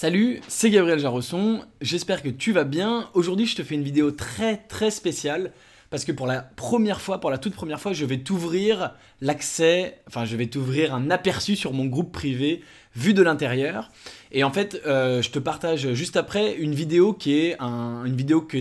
Salut, 0.00 0.38
c'est 0.46 0.70
Gabriel 0.70 1.00
Jarosson, 1.00 1.64
j'espère 1.80 2.22
que 2.22 2.28
tu 2.28 2.52
vas 2.52 2.62
bien. 2.62 3.10
Aujourd'hui 3.14 3.46
je 3.46 3.56
te 3.56 3.64
fais 3.64 3.74
une 3.74 3.82
vidéo 3.82 4.12
très 4.12 4.56
très 4.56 4.92
spéciale 4.92 5.50
parce 5.90 6.04
que 6.04 6.12
pour 6.12 6.28
la 6.28 6.40
première 6.40 7.00
fois, 7.00 7.18
pour 7.18 7.30
la 7.30 7.38
toute 7.38 7.52
première 7.52 7.80
fois, 7.80 7.92
je 7.92 8.04
vais 8.04 8.18
t'ouvrir 8.18 8.94
l'accès, 9.20 9.98
enfin 10.06 10.24
je 10.24 10.36
vais 10.36 10.46
t'ouvrir 10.46 10.94
un 10.94 11.10
aperçu 11.10 11.56
sur 11.56 11.72
mon 11.72 11.86
groupe 11.86 12.12
privé 12.12 12.62
vu 12.94 13.12
de 13.12 13.22
l'intérieur. 13.22 13.90
Et 14.30 14.44
en 14.44 14.52
fait, 14.52 14.80
euh, 14.86 15.20
je 15.20 15.30
te 15.30 15.40
partage 15.40 15.92
juste 15.94 16.16
après 16.16 16.54
une 16.54 16.76
vidéo 16.76 17.12
qui 17.12 17.36
est 17.36 17.56
une 17.58 18.14
vidéo 18.14 18.40
que, 18.40 18.58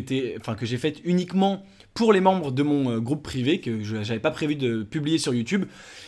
j'ai 0.64 0.78
faite 0.78 1.02
uniquement 1.04 1.64
pour 1.98 2.14
les 2.14 2.22
membres 2.22 2.52
de 2.52 2.62
mon 2.62 2.92
euh, 2.92 3.00
groupe 3.00 3.24
privé 3.24 3.60
que 3.60 3.84
je 3.84 3.96
n'avais 3.96 4.20
pas 4.20 4.30
prévu 4.30 4.56
de 4.56 4.84
publier 4.84 5.18
sur 5.18 5.34
YouTube 5.34 5.66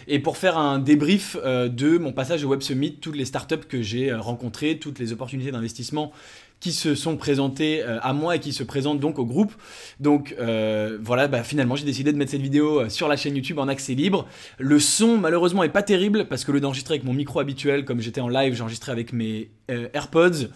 et 0.07 0.19
pour 0.19 0.37
faire 0.37 0.55
un 0.55 0.77
débrief 0.77 1.35
euh, 1.43 1.67
de 1.67 1.97
mon 1.97 2.13
passage 2.13 2.45
au 2.45 2.49
Web 2.49 2.61
Summit, 2.61 2.97
toutes 2.97 3.15
les 3.15 3.25
startups 3.25 3.65
que 3.67 3.81
j'ai 3.81 4.13
rencontrées, 4.13 4.77
toutes 4.77 4.99
les 4.99 5.13
opportunités 5.13 5.49
d'investissement 5.49 6.11
qui 6.59 6.73
se 6.73 6.95
sont 6.95 7.15
présentés 7.15 7.81
euh, 7.81 7.99
à 8.01 8.13
moi 8.13 8.35
et 8.35 8.39
qui 8.39 8.51
se 8.51 8.63
présentent 8.63 8.99
donc 8.99 9.17
au 9.17 9.25
groupe. 9.25 9.53
Donc 9.99 10.35
euh, 10.39 10.97
voilà, 11.01 11.27
bah, 11.27 11.43
finalement 11.43 11.75
j'ai 11.75 11.85
décidé 11.85 12.11
de 12.11 12.17
mettre 12.17 12.31
cette 12.31 12.41
vidéo 12.41 12.81
euh, 12.81 12.89
sur 12.89 13.07
la 13.07 13.15
chaîne 13.15 13.35
YouTube 13.35 13.59
en 13.59 13.67
accès 13.67 13.93
libre. 13.93 14.27
Le 14.57 14.79
son 14.79 15.17
malheureusement 15.17 15.63
est 15.63 15.69
pas 15.69 15.83
terrible 15.83 16.25
parce 16.25 16.43
que 16.43 16.51
le 16.51 16.59
d'enregistrer 16.59 16.95
avec 16.95 17.05
mon 17.05 17.13
micro 17.13 17.39
habituel, 17.39 17.85
comme 17.85 18.01
j'étais 18.01 18.21
en 18.21 18.27
live, 18.27 18.55
j'enregistrais 18.55 18.91
avec 18.91 19.13
mes 19.13 19.49
AirPods 19.69 20.47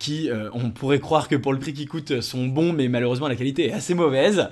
qui, 0.00 0.28
on 0.52 0.70
pourrait 0.70 0.98
croire 0.98 1.28
que 1.28 1.36
pour 1.36 1.52
le 1.52 1.60
prix 1.60 1.72
qu'ils 1.72 1.88
coûtent, 1.88 2.20
sont 2.20 2.46
bons, 2.46 2.72
mais 2.72 2.88
malheureusement 2.88 3.28
la 3.28 3.36
qualité 3.36 3.68
est 3.68 3.72
assez 3.72 3.94
mauvaise. 3.94 4.48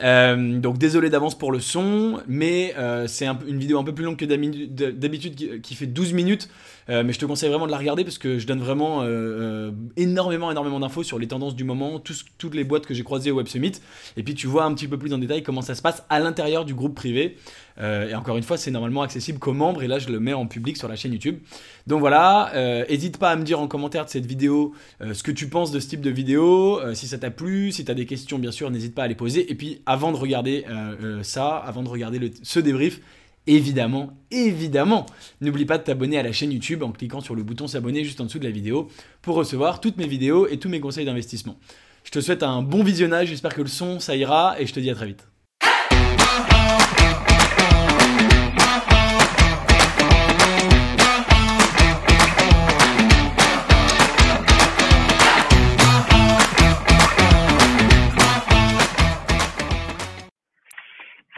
donc 0.00 0.78
désolé 0.78 1.10
d'avance 1.10 1.36
pour 1.36 1.52
le 1.52 1.60
son, 1.60 2.20
mais 2.26 2.74
c'est 3.06 3.26
une 3.26 3.58
vidéo 3.58 3.78
un 3.78 3.84
peu 3.84 3.94
plus 3.94 4.04
longue 4.04 4.16
que 4.16 4.24
d'habitude 4.24 5.60
qui 5.60 5.74
fait 5.74 5.86
12 5.86 6.14
minutes. 6.14 6.48
Euh, 6.90 7.04
mais 7.04 7.12
je 7.12 7.18
te 7.18 7.24
conseille 7.24 7.48
vraiment 7.48 7.66
de 7.66 7.70
la 7.70 7.78
regarder 7.78 8.02
parce 8.02 8.18
que 8.18 8.38
je 8.38 8.46
donne 8.46 8.58
vraiment 8.58 9.02
euh, 9.02 9.06
euh, 9.06 9.70
énormément, 9.96 10.50
énormément 10.50 10.80
d'infos 10.80 11.04
sur 11.04 11.18
les 11.18 11.28
tendances 11.28 11.54
du 11.54 11.62
moment, 11.62 12.00
toutes 12.38 12.54
les 12.54 12.64
boîtes 12.64 12.86
que 12.86 12.94
j'ai 12.94 13.04
croisées 13.04 13.30
au 13.30 13.36
Web 13.36 13.46
Summit. 13.46 13.72
Et 14.16 14.22
puis 14.24 14.34
tu 14.34 14.48
vois 14.48 14.64
un 14.64 14.74
petit 14.74 14.88
peu 14.88 14.98
plus 14.98 15.12
en 15.14 15.18
détail 15.18 15.42
comment 15.42 15.62
ça 15.62 15.74
se 15.74 15.82
passe 15.82 16.02
à 16.08 16.18
l'intérieur 16.18 16.64
du 16.64 16.74
groupe 16.74 16.94
privé. 16.94 17.36
et 17.80 18.14
encore 18.14 18.36
une 18.36 18.42
fois, 18.42 18.56
c'est 18.56 18.70
normalement 18.70 19.02
accessible 19.02 19.38
qu'aux 19.38 19.52
membres 19.52 19.82
et 19.82 19.88
là 19.88 19.98
je 19.98 20.08
le 20.08 20.20
mets 20.20 20.32
en 20.32 20.46
public 20.46 20.76
sur 20.76 20.88
la 20.88 20.96
chaîne 20.96 21.12
YouTube. 21.12 21.38
Donc 21.86 22.00
voilà, 22.00 22.52
n'hésite 22.88 23.18
pas 23.18 23.30
à 23.30 23.36
me 23.36 23.44
dire 23.44 23.60
en 23.60 23.68
commentaire 23.68 24.04
de 24.04 24.10
cette 24.10 24.26
vidéo 24.26 24.74
ce 25.00 25.22
que 25.22 25.30
tu 25.30 25.48
penses 25.48 25.70
de 25.70 25.80
ce 25.80 25.88
type 25.88 26.00
de 26.00 26.10
vidéo, 26.10 26.80
si 26.94 27.06
ça 27.06 27.18
t'a 27.18 27.30
plu, 27.30 27.72
si 27.72 27.84
tu 27.84 27.90
as 27.90 27.94
des 27.94 28.06
questions 28.06 28.38
bien 28.38 28.50
sûr, 28.50 28.70
n'hésite 28.70 28.94
pas 28.94 29.04
à 29.04 29.08
les 29.08 29.14
poser. 29.14 29.50
Et 29.50 29.54
puis 29.54 29.80
avant 29.86 30.12
de 30.12 30.16
regarder 30.16 30.64
ça, 31.22 31.56
avant 31.56 31.82
de 31.82 31.88
regarder 31.88 32.32
ce 32.42 32.60
débrief, 32.60 33.00
évidemment, 33.56 34.12
évidemment, 34.30 35.06
n'oublie 35.40 35.64
pas 35.64 35.78
de 35.78 35.82
t'abonner 35.82 36.18
à 36.18 36.22
la 36.22 36.32
chaîne 36.32 36.52
YouTube 36.52 36.82
en 36.82 36.92
cliquant 36.92 37.20
sur 37.20 37.34
le 37.34 37.42
bouton 37.42 37.66
s'abonner 37.66 38.04
juste 38.04 38.20
en 38.20 38.24
dessous 38.24 38.38
de 38.38 38.44
la 38.44 38.50
vidéo 38.50 38.88
pour 39.22 39.34
recevoir 39.34 39.80
toutes 39.80 39.96
mes 39.96 40.06
vidéos 40.06 40.46
et 40.46 40.58
tous 40.58 40.68
mes 40.68 40.80
conseils 40.80 41.04
d'investissement. 41.04 41.58
Je 42.04 42.10
te 42.10 42.20
souhaite 42.20 42.42
un 42.42 42.62
bon 42.62 42.82
visionnage, 42.82 43.28
j'espère 43.28 43.54
que 43.54 43.62
le 43.62 43.68
son 43.68 44.00
ça 44.00 44.16
ira 44.16 44.54
et 44.60 44.66
je 44.66 44.72
te 44.72 44.80
dis 44.80 44.90
à 44.90 44.94
très 44.94 45.06
vite. 45.06 45.26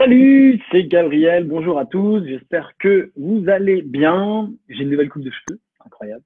Salut, 0.03 0.61
c'est 0.72 0.83
Gabriel. 0.83 1.45
Bonjour 1.45 1.78
à 1.78 1.86
tous. 1.86 2.27
J'espère 2.27 2.72
que 2.81 3.12
vous 3.14 3.48
allez 3.48 3.83
bien. 3.83 4.50
J'ai 4.69 4.83
une 4.83 4.91
nouvelle 4.91 5.09
coupe 5.09 5.22
de 5.22 5.31
cheveux, 5.31 5.61
incroyable. 5.86 6.25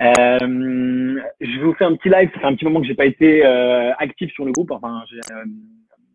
Euh, 0.00 1.20
je 1.42 1.60
vous 1.60 1.74
fais 1.74 1.84
un 1.84 1.94
petit 1.94 2.08
live. 2.08 2.30
Ça 2.32 2.40
fait 2.40 2.46
un 2.46 2.54
petit 2.54 2.64
moment 2.64 2.80
que 2.80 2.86
j'ai 2.86 2.94
pas 2.94 3.04
été 3.04 3.44
euh, 3.44 3.92
actif 3.98 4.32
sur 4.32 4.46
le 4.46 4.52
groupe. 4.52 4.70
Enfin, 4.70 5.04
j'ai 5.10 5.18
euh, 5.30 5.44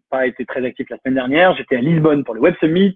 pas 0.10 0.26
été 0.26 0.44
très 0.44 0.66
actif 0.66 0.90
la 0.90 0.98
semaine 0.98 1.14
dernière. 1.14 1.56
J'étais 1.56 1.76
à 1.76 1.82
Lisbonne 1.82 2.24
pour 2.24 2.34
le 2.34 2.42
Web 2.42 2.56
Summit. 2.60 2.96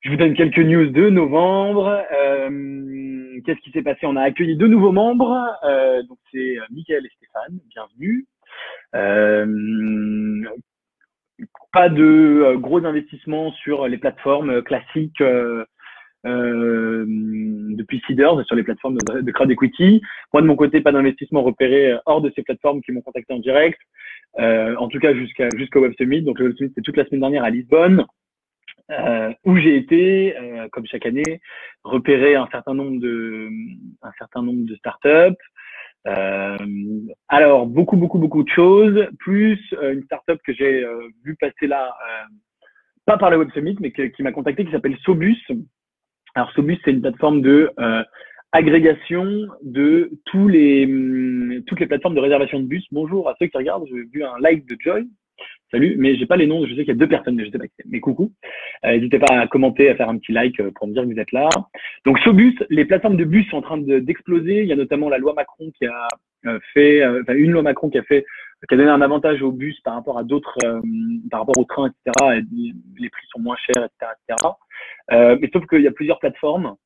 Je 0.00 0.10
vous 0.10 0.16
donne 0.16 0.34
quelques 0.34 0.58
news 0.58 0.90
de 0.90 1.08
novembre. 1.08 2.04
Qu'est-ce 3.46 3.60
qui 3.60 3.70
s'est 3.70 3.82
passé? 3.82 4.00
On 4.02 4.16
a 4.16 4.22
accueilli 4.22 4.54
deux 4.54 4.68
nouveaux 4.68 4.92
membres. 4.92 5.58
donc 6.06 6.18
c'est 6.30 6.56
Michael 6.68 7.06
et 7.06 7.10
Stéphane. 7.16 7.58
Bienvenue 7.70 8.26
pas 11.72 11.88
de 11.88 12.02
euh, 12.04 12.56
gros 12.56 12.84
investissements 12.84 13.52
sur 13.52 13.86
les 13.86 13.98
plateformes 13.98 14.50
euh, 14.50 14.62
classiques 14.62 15.20
euh, 15.20 15.64
euh, 16.26 17.04
depuis 17.06 18.02
Seeders, 18.06 18.44
sur 18.46 18.56
les 18.56 18.64
plateformes 18.64 18.98
de, 18.98 19.30
crowd 19.30 19.50
equity. 19.50 20.02
Moi, 20.32 20.42
de 20.42 20.46
mon 20.46 20.56
côté, 20.56 20.80
pas 20.80 20.92
d'investissement 20.92 21.42
repéré 21.42 21.96
hors 22.06 22.20
de 22.20 22.32
ces 22.34 22.42
plateformes 22.42 22.82
qui 22.82 22.92
m'ont 22.92 23.02
contacté 23.02 23.32
en 23.32 23.38
direct. 23.38 23.78
En 24.36 24.88
tout 24.88 24.98
cas, 24.98 25.14
jusqu'à 25.14 25.48
jusqu'au 25.56 25.80
Web 25.80 25.92
Summit. 25.96 26.22
Donc, 26.22 26.40
le 26.40 26.46
Web 26.46 26.56
Summit, 26.56 26.72
c'est 26.74 26.82
toute 26.82 26.96
la 26.96 27.04
semaine 27.06 27.20
dernière 27.20 27.44
à 27.44 27.50
Lisbonne. 27.50 28.04
Où 29.44 29.56
j'ai 29.58 29.76
été, 29.76 30.34
comme 30.72 30.86
chaque 30.86 31.06
année, 31.06 31.40
repérer 31.84 32.34
un 32.34 32.48
certain 32.50 32.74
nombre 32.74 33.00
de, 33.00 33.48
un 34.02 34.12
certain 34.18 34.42
nombre 34.42 34.66
de 34.66 34.74
startups, 34.74 35.40
alors, 37.28 37.66
beaucoup, 37.66 37.96
beaucoup, 37.96 38.18
beaucoup 38.18 38.42
de 38.42 38.48
choses, 38.48 39.06
plus 39.18 39.60
euh, 39.74 39.94
une 39.94 40.04
startup 40.04 40.40
que 40.44 40.54
j'ai 40.54 40.84
euh, 40.84 41.08
vu 41.24 41.36
passer 41.36 41.66
là, 41.66 41.94
pas 43.04 43.18
par 43.18 43.30
le 43.30 43.38
Web 43.38 43.50
Summit, 43.52 43.76
mais 43.80 43.92
qui 43.92 44.22
m'a 44.22 44.32
contacté, 44.32 44.64
qui 44.64 44.72
s'appelle 44.72 44.96
Sobus. 45.04 45.36
Alors, 46.34 46.50
Sobus, 46.52 46.78
c'est 46.84 46.92
une 46.92 47.00
plateforme 47.00 47.42
de 47.42 47.72
agrégation 48.52 49.46
de 49.62 50.10
tous 50.24 50.48
les, 50.48 50.86
hum, 50.86 51.62
toutes 51.66 51.80
les 51.80 51.86
plateformes 51.86 52.14
de 52.14 52.20
réservation 52.20 52.60
de 52.60 52.66
bus. 52.66 52.84
Bonjour 52.92 53.28
à 53.28 53.34
ceux 53.38 53.46
qui 53.46 53.56
regardent, 53.56 53.86
j'ai 53.88 54.04
vu 54.12 54.24
un 54.24 54.38
like 54.40 54.66
de 54.66 54.76
Joy. 54.80 55.08
Salut, 55.70 55.96
mais 55.98 56.16
j'ai 56.16 56.26
pas 56.26 56.36
les 56.36 56.46
noms, 56.46 56.64
je 56.64 56.70
sais 56.70 56.80
qu'il 56.84 56.88
y 56.88 56.90
a 56.92 56.94
deux 56.94 57.08
personnes, 57.08 57.36
mais 57.36 57.44
je 57.44 57.50
sais 57.50 57.58
pas 57.58 57.66
qui 57.66 57.74
c'est. 57.76 57.86
Mais 57.88 58.00
coucou. 58.00 58.32
Euh, 58.84 58.92
n'hésitez 58.92 59.18
pas 59.18 59.40
à 59.40 59.46
commenter, 59.46 59.88
à 59.88 59.96
faire 59.96 60.08
un 60.08 60.18
petit 60.18 60.32
like 60.32 60.60
euh, 60.60 60.70
pour 60.74 60.86
me 60.86 60.92
dire 60.92 61.02
que 61.02 61.12
vous 61.12 61.20
êtes 61.20 61.32
là. 61.32 61.48
Donc 62.04 62.18
Sobus, 62.20 62.56
les 62.70 62.84
plateformes 62.84 63.16
de 63.16 63.24
bus 63.24 63.48
sont 63.50 63.58
en 63.58 63.62
train 63.62 63.78
d'exploser. 63.78 64.62
Il 64.62 64.68
y 64.68 64.72
a 64.72 64.76
notamment 64.76 65.08
la 65.08 65.18
loi 65.18 65.34
Macron 65.34 65.70
qui 65.76 65.86
a 65.86 66.08
euh, 66.46 66.58
fait, 66.74 67.04
enfin 67.06 67.34
une 67.34 67.52
loi 67.52 67.62
Macron 67.62 67.90
qui 67.90 67.98
a 67.98 68.02
fait, 68.02 68.24
qui 68.68 68.74
a 68.74 68.76
donné 68.76 68.90
un 68.90 69.00
avantage 69.00 69.42
aux 69.42 69.52
bus 69.52 69.78
par 69.80 69.94
rapport 69.94 70.18
à 70.18 70.24
d'autres, 70.24 70.58
par 71.30 71.40
rapport 71.40 71.58
aux 71.58 71.64
trains, 71.64 71.88
etc. 71.88 72.38
Et 72.38 73.00
les 73.00 73.10
prix 73.10 73.26
sont 73.30 73.40
moins 73.40 73.56
chers, 73.56 73.84
etc., 73.84 74.12
etc. 74.28 75.38
mais 75.40 75.50
sauf 75.52 75.66
qu'il 75.66 75.82
y 75.82 75.88
a 75.88 75.92
plusieurs 75.92 76.18
plateformes 76.18 76.76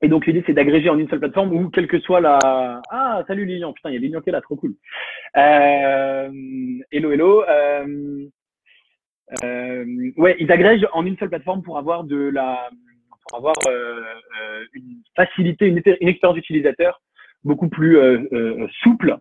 et 0.00 0.08
donc 0.08 0.26
l'idée 0.26 0.44
c'est 0.46 0.52
d'agréger 0.52 0.88
en 0.90 0.98
une 0.98 1.08
seule 1.08 1.18
plateforme 1.18 1.52
où 1.52 1.70
quelle 1.70 1.88
que 1.88 1.98
soit 1.98 2.20
la 2.20 2.80
ah 2.90 3.24
salut 3.26 3.46
Lilian 3.46 3.72
putain 3.72 3.90
il 3.90 3.94
y 3.94 3.96
a 3.96 4.00
Lilian 4.00 4.20
qui 4.20 4.28
est 4.28 4.32
là 4.32 4.40
trop 4.40 4.54
cool 4.54 4.74
euh... 5.36 6.30
hello 6.92 7.10
hello 7.10 7.42
euh... 7.48 8.28
Euh... 9.44 9.84
ouais 10.16 10.36
ils 10.38 10.50
agrègent 10.50 10.88
en 10.92 11.04
une 11.04 11.16
seule 11.18 11.28
plateforme 11.28 11.62
pour 11.62 11.76
avoir 11.76 12.04
de 12.04 12.16
la 12.16 12.70
pour 13.28 13.38
avoir 13.38 13.54
euh, 13.68 14.02
euh 14.40 14.64
une 14.72 15.02
facilité 15.16 15.66
une, 15.66 15.82
expérience 16.08 16.38
utilisateur 16.38 17.02
beaucoup 17.44 17.68
plus 17.68 17.98
euh, 17.98 18.26
euh, 18.32 18.66
souple 18.82 19.16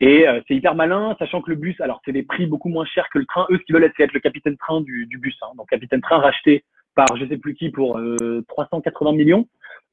et 0.00 0.26
c'est 0.46 0.54
hyper 0.54 0.74
malin 0.74 1.16
sachant 1.18 1.40
que 1.40 1.50
le 1.50 1.56
bus 1.56 1.80
alors 1.80 2.00
c'est 2.04 2.12
des 2.12 2.22
prix 2.22 2.46
beaucoup 2.46 2.68
moins 2.68 2.84
chers 2.84 3.08
que 3.08 3.18
le 3.18 3.26
train 3.26 3.46
eux 3.50 3.58
ce 3.58 3.64
qu'ils 3.64 3.74
veulent 3.74 3.90
c'est 3.96 4.04
être 4.04 4.12
le 4.12 4.20
capitaine 4.20 4.56
train 4.56 4.80
du, 4.80 5.06
du 5.06 5.18
bus 5.18 5.36
hein. 5.42 5.52
donc 5.56 5.68
capitaine 5.68 6.00
train 6.00 6.18
racheté 6.18 6.64
par 6.94 7.16
je 7.16 7.26
sais 7.26 7.36
plus 7.36 7.54
qui 7.54 7.70
pour 7.70 8.00
380 8.48 9.12
millions 9.12 9.46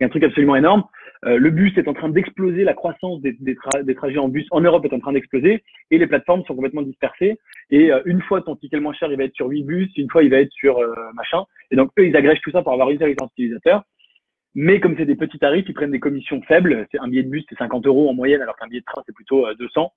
un 0.04 0.10
truc 0.10 0.24
absolument 0.24 0.56
énorme. 0.56 0.84
Euh, 1.26 1.38
le 1.38 1.50
bus 1.52 1.78
est 1.78 1.88
en 1.88 1.94
train 1.94 2.10
d'exploser, 2.10 2.64
la 2.64 2.74
croissance 2.74 3.22
des, 3.22 3.34
des, 3.40 3.56
trajets 3.96 4.18
en 4.18 4.28
bus 4.28 4.46
en 4.52 4.62
Europe 4.62 4.86
est 4.86 4.94
en 4.94 5.00
train 5.00 5.14
d'exploser 5.14 5.64
et 5.92 5.98
les 5.98 6.08
plateformes 6.08 6.44
sont 6.46 6.56
complètement 6.56 6.82
dispersées. 6.82 7.40
Et 7.70 7.92
euh, 7.92 8.02
une 8.06 8.22
fois 8.22 8.42
ton 8.42 8.56
ticket 8.56 8.78
le 8.78 8.84
moins 8.84 8.94
cher, 8.94 9.12
il 9.12 9.18
va 9.18 9.24
être 9.24 9.36
sur 9.36 9.48
8 9.48 9.64
bus, 9.64 9.92
une 9.98 10.10
fois 10.10 10.24
il 10.24 10.30
va 10.30 10.38
être 10.38 10.52
sur 10.52 10.80
euh, 10.80 10.94
machin. 11.14 11.44
Et 11.72 11.76
donc 11.76 11.92
eux, 11.98 12.06
ils 12.06 12.16
agrègent 12.16 12.42
tout 12.42 12.52
ça 12.52 12.62
pour 12.62 12.74
avoir 12.74 12.90
une 12.90 13.00
seule 13.00 13.12
utilisateur. 13.12 13.84
Mais 14.56 14.80
comme 14.80 14.96
c'est 14.98 15.06
des 15.06 15.16
petits 15.16 15.40
tarifs, 15.40 15.66
ils 15.68 15.74
prennent 15.74 15.92
des 15.92 16.00
commissions 16.00 16.42
faibles. 16.44 16.86
C'est 16.92 17.00
un 17.00 17.08
billet 17.08 17.24
de 17.24 17.30
bus, 17.30 17.46
c'est 17.50 17.58
50 17.58 17.88
euros 17.88 18.10
en 18.10 18.14
moyenne, 18.14 18.42
alors 18.42 18.56
qu'un 18.56 18.68
billet 18.68 18.82
de 18.82 18.86
train, 18.86 19.02
c'est 19.06 19.16
plutôt 19.16 19.48
200. 19.56 19.92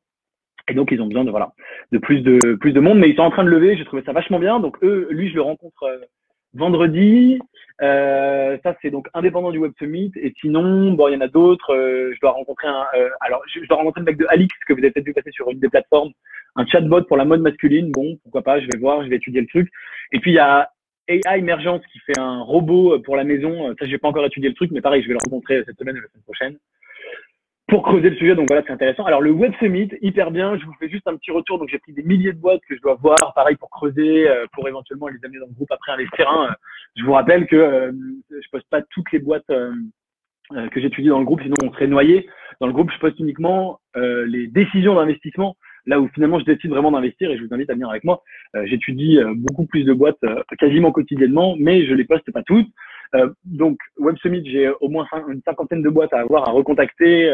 Et 0.69 0.75
donc 0.75 0.91
ils 0.91 1.01
ont 1.01 1.07
besoin 1.07 1.25
de 1.25 1.31
voilà 1.31 1.53
de 1.93 1.99
plus 1.99 2.23
de 2.23 2.55
plus 2.55 2.73
de 2.73 2.81
monde, 2.81 2.99
mais 2.99 3.11
ils 3.11 3.17
sont 3.17 3.23
en 3.23 3.31
train 3.31 3.45
de 3.45 3.51
lever. 3.51 3.77
J'ai 3.77 3.85
trouvé 3.85 4.03
ça 4.05 4.13
vachement 4.13 4.39
bien. 4.39 4.61
Donc 4.61 4.83
eux, 4.83 5.09
lui, 5.11 5.29
je 5.29 5.35
le 5.35 5.43
rencontre 5.43 5.85
vendredi. 6.55 7.39
Euh, 7.83 8.57
ça, 8.63 8.77
c'est 8.81 8.91
donc 8.91 9.09
indépendant 9.15 9.51
du 9.51 9.59
Web 9.59 9.73
Summit. 9.79 10.13
Et 10.17 10.33
sinon, 10.41 10.93
bon, 10.93 11.09
il 11.09 11.15
y 11.15 11.17
en 11.17 11.21
a 11.21 11.29
d'autres. 11.29 11.75
Euh, 11.75 12.13
je 12.15 12.21
dois 12.21 12.33
rencontrer 12.33 12.69
un. 12.69 12.87
Euh, 12.97 13.09
alors, 13.21 13.43
je, 13.53 13.67
dois 13.67 13.77
rencontrer 13.77 14.01
le 14.01 14.07
mec 14.07 14.17
de 14.17 14.27
Alix 14.29 14.55
que 14.67 14.73
vous 14.73 14.79
avez 14.79 14.91
peut-être 14.91 15.07
vu 15.07 15.13
passer 15.13 15.31
sur 15.33 15.51
une 15.51 15.59
des 15.59 15.69
plateformes, 15.69 16.13
un 16.57 16.67
chatbot 16.67 17.03
pour 17.03 17.17
la 17.17 17.25
mode 17.25 17.43
masculine. 17.43 17.91
Bon, 17.93 18.17
pourquoi 18.23 18.43
pas 18.43 18.61
Je 18.61 18.67
vais 18.67 18.79
voir, 18.79 19.05
je 19.05 19.09
vais 19.09 19.17
étudier 19.17 19.41
le 19.41 19.47
truc. 19.47 19.71
Et 20.13 20.21
puis 20.21 20.33
il 20.33 20.35
y 20.35 20.39
a 20.39 20.71
AI 21.09 21.39
Emergence 21.39 21.83
qui 21.93 21.99
fait 22.01 22.19
un 22.19 22.43
robot 22.43 22.99
pour 23.01 23.17
la 23.17 23.25
maison. 23.25 23.75
Ça, 23.79 23.87
je 23.87 23.91
vais 23.91 23.99
pas 23.99 24.09
encore 24.09 24.25
étudier 24.25 24.49
le 24.49 24.55
truc, 24.55 24.71
mais 24.73 24.81
pareil, 24.81 25.03
je 25.03 25.09
vais 25.09 25.15
le 25.15 25.19
rencontrer 25.25 25.63
cette 25.67 25.79
semaine 25.79 25.97
la 25.97 26.09
semaine 26.09 26.23
prochaine 26.25 26.57
pour 27.69 27.83
creuser 27.83 28.11
le 28.11 28.17
sujet. 28.17 28.35
Donc 28.35 28.47
voilà, 28.49 28.63
c'est 28.67 28.73
intéressant. 28.73 29.05
Alors 29.05 29.21
le 29.21 29.31
Web 29.31 29.53
Summit, 29.59 29.89
hyper 30.01 30.31
bien. 30.31 30.57
Je 30.57 30.65
vous 30.65 30.75
fais 30.79 30.89
juste 30.89 31.07
un 31.07 31.17
petit 31.17 31.31
retour. 31.31 31.59
Donc 31.59 31.69
j'ai 31.69 31.79
pris 31.79 31.93
des 31.93 32.03
milliers 32.03 32.33
de 32.33 32.39
boîtes 32.39 32.61
que 32.69 32.77
je 32.77 32.81
dois 32.81 32.95
voir, 32.95 33.33
pareil 33.35 33.57
pour 33.57 33.71
creuser, 33.71 34.29
euh, 34.29 34.47
pour 34.53 34.69
éventuellement 34.69 35.09
les 35.09 35.19
amener 35.25 35.41
dans 35.41 35.47
le 35.47 35.55
groupe 35.55 35.71
après 35.71 35.93
investir. 35.93 36.29
Hein. 36.29 36.55
Je 36.97 37.05
vous 37.05 37.13
rappelle 37.13 37.47
que 37.47 37.57
euh, 37.57 37.93
je 38.31 38.49
poste 38.51 38.69
pas 38.71 38.83
toutes 38.91 39.11
les 39.13 39.19
boîtes. 39.19 39.51
Euh, 39.51 39.73
que 40.71 40.81
j'étudie 40.81 41.09
dans 41.09 41.19
le 41.19 41.25
groupe, 41.25 41.43
sinon 41.43 41.57
on 41.65 41.73
serait 41.73 41.89
noyé. 41.89 42.29
Dans 42.61 42.69
le 42.69 42.73
groupe, 42.73 42.93
je 42.93 43.01
poste 43.01 43.19
uniquement 43.19 43.81
les 43.97 44.47
décisions 44.47 44.95
d'investissement, 44.95 45.57
là 45.87 46.01
où 46.01 46.07
finalement 46.15 46.39
je 46.39 46.45
décide 46.45 46.71
vraiment 46.71 46.93
d'investir 46.93 47.29
et 47.33 47.37
je 47.37 47.43
vous 47.43 47.53
invite 47.53 47.69
à 47.69 47.73
venir 47.73 47.91
avec 47.91 48.05
moi. 48.05 48.23
J'étudie 48.63 49.19
beaucoup 49.35 49.67
plus 49.67 49.83
de 49.83 49.93
boîtes 49.93 50.25
quasiment 50.61 50.93
quasiment 50.93 51.57
mais 51.59 51.85
je 51.85 51.95
les 51.95 52.05
poste 52.05 52.31
pas 52.31 52.45
toutes. 52.45 52.69
Donc 53.45 53.79
Web 53.99 54.17
Summit, 54.19 54.43
j'ai 54.45 54.71
au 54.81 54.89
moins 54.89 55.07
une 55.29 55.43
cinquantaine 55.43 55.83
de 55.83 55.89
boîtes 55.89 56.13
à 56.13 56.21
avoir 56.21 56.49
à 56.49 56.53
recontacter. 56.53 57.33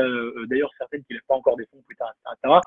D'ailleurs, 0.49 0.71
certaines 0.79 1.03
qui 1.05 1.15
n'ont 1.15 1.21
pas 1.29 1.35
encore 1.35 1.57
des 1.57 1.65
fonds 1.67 1.83
tard, 1.99 2.13
etc. 2.43 2.61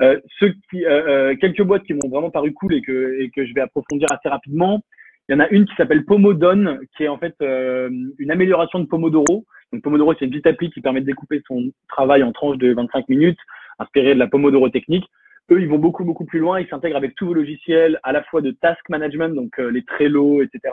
Euh, 0.00 0.20
ceux 0.38 0.54
qui, 0.70 0.84
euh, 0.84 1.30
euh, 1.32 1.36
quelques 1.36 1.62
boîtes 1.62 1.82
qui 1.82 1.94
m'ont 1.94 2.08
vraiment 2.08 2.30
paru 2.30 2.52
cool 2.52 2.74
et 2.74 2.82
que, 2.82 3.20
et 3.20 3.30
que 3.30 3.44
je 3.44 3.52
vais 3.52 3.60
approfondir 3.60 4.06
assez 4.12 4.28
rapidement. 4.28 4.80
Il 5.28 5.32
y 5.32 5.36
en 5.36 5.40
a 5.40 5.48
une 5.48 5.66
qui 5.66 5.74
s'appelle 5.74 6.04
Pomodon, 6.04 6.78
qui 6.96 7.04
est 7.04 7.08
en 7.08 7.18
fait 7.18 7.34
une 7.40 8.30
amélioration 8.30 8.78
de 8.78 8.86
Pomodoro. 8.86 9.44
Donc 9.72 9.82
Pomodoro, 9.82 10.14
c'est 10.14 10.24
une 10.24 10.30
petite 10.30 10.46
appli 10.46 10.70
qui 10.70 10.80
permet 10.80 11.02
de 11.02 11.06
découper 11.06 11.42
son 11.46 11.70
travail 11.88 12.22
en 12.22 12.32
tranches 12.32 12.56
de 12.56 12.72
25 12.72 13.06
minutes, 13.10 13.38
inspirée 13.78 14.14
de 14.14 14.18
la 14.18 14.26
Pomodoro 14.26 14.70
technique. 14.70 15.04
Eux, 15.50 15.60
ils 15.60 15.68
vont 15.68 15.78
beaucoup, 15.78 16.04
beaucoup 16.04 16.24
plus 16.24 16.38
loin. 16.38 16.60
Ils 16.60 16.68
s'intègrent 16.68 16.96
avec 16.96 17.14
tous 17.14 17.26
vos 17.26 17.34
logiciels, 17.34 18.00
à 18.04 18.12
la 18.12 18.22
fois 18.22 18.40
de 18.40 18.52
task 18.52 18.80
management, 18.88 19.34
donc 19.34 19.58
les 19.58 19.84
Trello, 19.84 20.40
etc., 20.42 20.72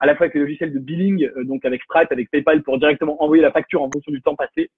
à 0.00 0.06
la 0.06 0.14
fois 0.14 0.24
avec 0.24 0.34
les 0.34 0.40
logiciels 0.40 0.72
de 0.72 0.78
billing, 0.78 1.28
donc 1.44 1.64
avec 1.64 1.82
Stripe, 1.82 2.12
avec 2.12 2.30
PayPal, 2.30 2.62
pour 2.62 2.78
directement 2.78 3.22
envoyer 3.22 3.42
la 3.42 3.50
facture 3.52 3.82
en 3.82 3.90
fonction 3.90 4.12
du 4.12 4.22
temps 4.22 4.36
passé. 4.36 4.70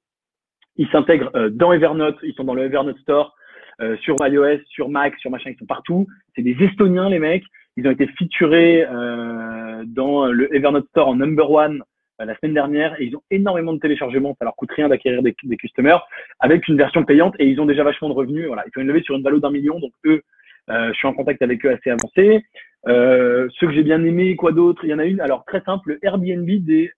Ils 0.76 0.88
s'intègrent 0.88 1.30
dans 1.50 1.72
Evernote, 1.72 2.18
ils 2.22 2.34
sont 2.34 2.44
dans 2.44 2.54
le 2.54 2.64
Evernote 2.64 2.98
Store. 3.00 3.34
Euh, 3.80 3.96
sur 3.98 4.16
iOS, 4.20 4.58
sur 4.68 4.90
Mac, 4.90 5.18
sur 5.18 5.30
machin, 5.30 5.50
ils 5.50 5.58
sont 5.58 5.66
partout. 5.66 6.06
C'est 6.36 6.42
des 6.42 6.56
Estoniens 6.60 7.08
les 7.08 7.18
mecs. 7.18 7.44
Ils 7.76 7.86
ont 7.86 7.90
été 7.90 8.06
featurés 8.08 8.84
euh, 8.84 9.84
dans 9.86 10.26
le 10.26 10.54
Evernote 10.54 10.86
Store 10.88 11.08
en 11.08 11.16
number 11.16 11.50
one 11.50 11.82
euh, 12.20 12.26
la 12.26 12.36
semaine 12.36 12.52
dernière 12.52 13.00
et 13.00 13.06
ils 13.06 13.16
ont 13.16 13.22
énormément 13.30 13.72
de 13.72 13.78
téléchargements. 13.78 14.36
Ça 14.38 14.44
leur 14.44 14.54
coûte 14.56 14.70
rien 14.72 14.88
d'acquérir 14.88 15.22
des, 15.22 15.34
des, 15.44 15.56
customers 15.56 16.06
avec 16.40 16.68
une 16.68 16.76
version 16.76 17.04
payante 17.04 17.34
et 17.38 17.46
ils 17.46 17.58
ont 17.58 17.64
déjà 17.64 17.82
vachement 17.82 18.10
de 18.10 18.14
revenus. 18.14 18.48
Voilà, 18.48 18.64
ils 18.66 18.78
ont 18.78 18.82
une 18.82 18.88
levée 18.88 19.02
sur 19.02 19.16
une 19.16 19.22
valeur 19.22 19.40
d'un 19.40 19.50
million. 19.50 19.80
Donc 19.80 19.92
eux, 20.04 20.22
je 20.68 20.92
suis 20.92 21.08
en 21.08 21.14
contact 21.14 21.40
avec 21.42 21.64
eux 21.64 21.70
assez 21.70 21.90
avancé. 21.90 22.44
Euh, 22.88 23.48
ceux 23.58 23.66
que 23.66 23.72
j'ai 23.72 23.82
bien 23.82 24.02
aimés, 24.04 24.36
quoi 24.36 24.52
d'autre? 24.52 24.84
Il 24.84 24.90
y 24.90 24.94
en 24.94 24.98
a 24.98 25.04
une. 25.04 25.20
Alors 25.20 25.44
très 25.44 25.60
simple, 25.62 25.98
Airbnb 26.02 26.46
des 26.46 26.90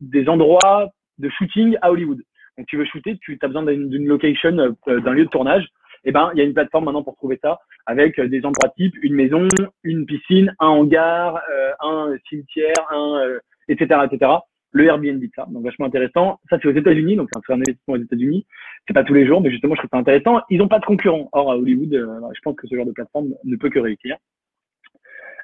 des 0.00 0.28
endroits 0.28 0.90
de 1.18 1.28
shooting 1.28 1.76
à 1.82 1.90
Hollywood. 1.90 2.22
Donc 2.56 2.66
tu 2.66 2.76
veux 2.76 2.84
shooter, 2.84 3.18
tu 3.18 3.38
as 3.42 3.46
besoin 3.46 3.62
d'une 3.64 4.06
location, 4.06 4.52
d'un 4.86 5.12
lieu 5.12 5.24
de 5.24 5.30
tournage 5.30 5.68
eh 6.04 6.12
ben, 6.12 6.30
il 6.32 6.38
y 6.38 6.40
a 6.40 6.44
une 6.44 6.54
plateforme 6.54 6.86
maintenant 6.86 7.02
pour 7.02 7.16
trouver 7.16 7.38
ça 7.42 7.58
avec 7.86 8.18
euh, 8.18 8.28
des 8.28 8.44
endroits 8.44 8.70
types, 8.76 8.94
une 9.02 9.14
maison, 9.14 9.48
une 9.82 10.06
piscine, 10.06 10.54
un 10.58 10.68
hangar, 10.68 11.40
euh, 11.50 11.72
un 11.80 12.16
cimetière, 12.28 12.74
un, 12.90 13.38
etc., 13.68 14.00
euh, 14.00 14.06
etc. 14.06 14.32
Le 14.72 14.84
Airbnb, 14.84 15.22
ça. 15.34 15.46
Donc, 15.48 15.64
vachement 15.64 15.86
intéressant. 15.86 16.40
Ça, 16.50 16.58
c'est 16.60 16.68
aux 16.68 16.72
États-Unis. 16.72 17.16
Donc, 17.16 17.30
c'est 17.32 17.52
un 17.52 17.56
investissement 17.56 17.94
aux 17.94 18.02
États-Unis. 18.02 18.46
C'est 18.86 18.92
pas 18.92 19.02
tous 19.02 19.14
les 19.14 19.26
jours, 19.26 19.40
mais 19.40 19.50
justement, 19.50 19.74
je 19.74 19.80
trouve 19.80 19.90
ça 19.90 19.98
intéressant. 19.98 20.42
Ils 20.50 20.58
n'ont 20.58 20.68
pas 20.68 20.78
de 20.78 20.84
concurrents. 20.84 21.28
Or, 21.32 21.52
à 21.52 21.56
Hollywood, 21.56 21.90
je 21.90 22.40
pense 22.42 22.54
que 22.54 22.66
ce 22.66 22.76
genre 22.76 22.84
de 22.84 22.92
plateforme 22.92 23.34
ne 23.44 23.56
peut 23.56 23.70
que 23.70 23.78
réussir. 23.78 24.16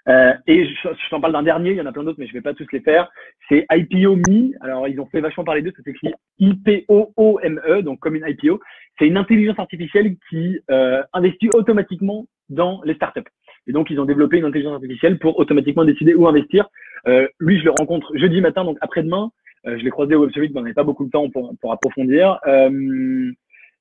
Euh, 0.08 0.34
et 0.46 0.66
je, 0.66 1.08
t'en 1.10 1.20
parle 1.20 1.32
d'un 1.32 1.42
dernier, 1.42 1.70
il 1.70 1.76
y 1.76 1.80
en 1.80 1.86
a 1.86 1.92
plein 1.92 2.04
d'autres, 2.04 2.18
mais 2.18 2.26
je 2.26 2.32
vais 2.32 2.42
pas 2.42 2.54
tous 2.54 2.66
les 2.72 2.80
faire. 2.80 3.10
C'est 3.48 3.66
IPO.me. 3.70 4.52
Alors, 4.60 4.86
ils 4.88 5.00
ont 5.00 5.06
fait 5.06 5.20
vachement 5.20 5.44
parler 5.44 5.62
d'eux, 5.62 5.72
ça 5.76 5.82
s'écrit 5.82 6.12
I-P-O-O-M-E, 6.38 7.82
donc 7.82 8.00
comme 8.00 8.16
une 8.16 8.26
IPO. 8.26 8.60
C'est 8.98 9.06
une 9.06 9.16
intelligence 9.16 9.58
artificielle 9.58 10.16
qui 10.28 10.60
euh, 10.70 11.02
investit 11.12 11.48
automatiquement 11.54 12.26
dans 12.50 12.82
les 12.84 12.94
startups. 12.94 13.22
Et 13.66 13.72
donc, 13.72 13.90
ils 13.90 13.98
ont 13.98 14.04
développé 14.04 14.38
une 14.38 14.44
intelligence 14.44 14.74
artificielle 14.74 15.18
pour 15.18 15.38
automatiquement 15.38 15.84
décider 15.84 16.14
où 16.14 16.28
investir. 16.28 16.68
Euh, 17.06 17.26
lui, 17.38 17.58
je 17.58 17.64
le 17.64 17.70
rencontre 17.70 18.16
jeudi 18.16 18.40
matin, 18.40 18.64
donc 18.64 18.78
après-demain. 18.80 19.30
Euh, 19.66 19.78
je 19.78 19.84
l'ai 19.84 19.90
croisé 19.90 20.14
au 20.14 20.20
Web 20.20 20.30
Summit, 20.32 20.50
mais 20.52 20.60
on 20.60 20.62
n'avait 20.62 20.74
pas 20.74 20.84
beaucoup 20.84 21.06
de 21.06 21.10
temps 21.10 21.30
pour, 21.30 21.54
pour 21.60 21.72
approfondir. 21.72 22.38
Euh, 22.46 23.32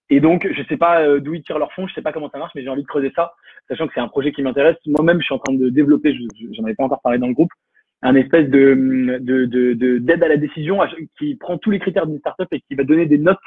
et 0.09 0.19
donc, 0.19 0.47
je 0.51 0.63
sais 0.63 0.77
pas 0.77 1.01
euh, 1.01 1.19
d'où 1.19 1.33
ils 1.33 1.43
tirent 1.43 1.59
leurs 1.59 1.73
fonds, 1.73 1.87
je 1.87 1.93
sais 1.93 2.01
pas 2.01 2.11
comment 2.11 2.29
ça 2.29 2.37
marche, 2.37 2.51
mais 2.55 2.63
j'ai 2.63 2.69
envie 2.69 2.81
de 2.81 2.87
creuser 2.87 3.11
ça, 3.15 3.33
sachant 3.67 3.87
que 3.87 3.93
c'est 3.93 4.01
un 4.01 4.07
projet 4.07 4.31
qui 4.31 4.41
m'intéresse. 4.41 4.75
Moi-même, 4.85 5.19
je 5.19 5.25
suis 5.25 5.33
en 5.33 5.39
train 5.39 5.53
de 5.53 5.69
développer, 5.69 6.15
j'en 6.51 6.63
avais 6.63 6.75
pas 6.75 6.83
encore 6.83 7.01
parlé 7.01 7.19
dans 7.19 7.27
le 7.27 7.33
groupe, 7.33 7.51
un 8.01 8.15
espèce 8.15 8.49
de 8.49 9.17
d'aide 9.19 9.49
de, 9.49 9.73
de, 9.99 10.23
à 10.23 10.27
la 10.27 10.37
décision 10.37 10.79
qui 11.17 11.35
prend 11.35 11.57
tous 11.57 11.71
les 11.71 11.79
critères 11.79 12.05
d'une 12.05 12.19
startup 12.19 12.47
et 12.51 12.59
qui 12.59 12.75
va 12.75 12.83
donner 12.83 13.05
des 13.05 13.17
notes 13.17 13.37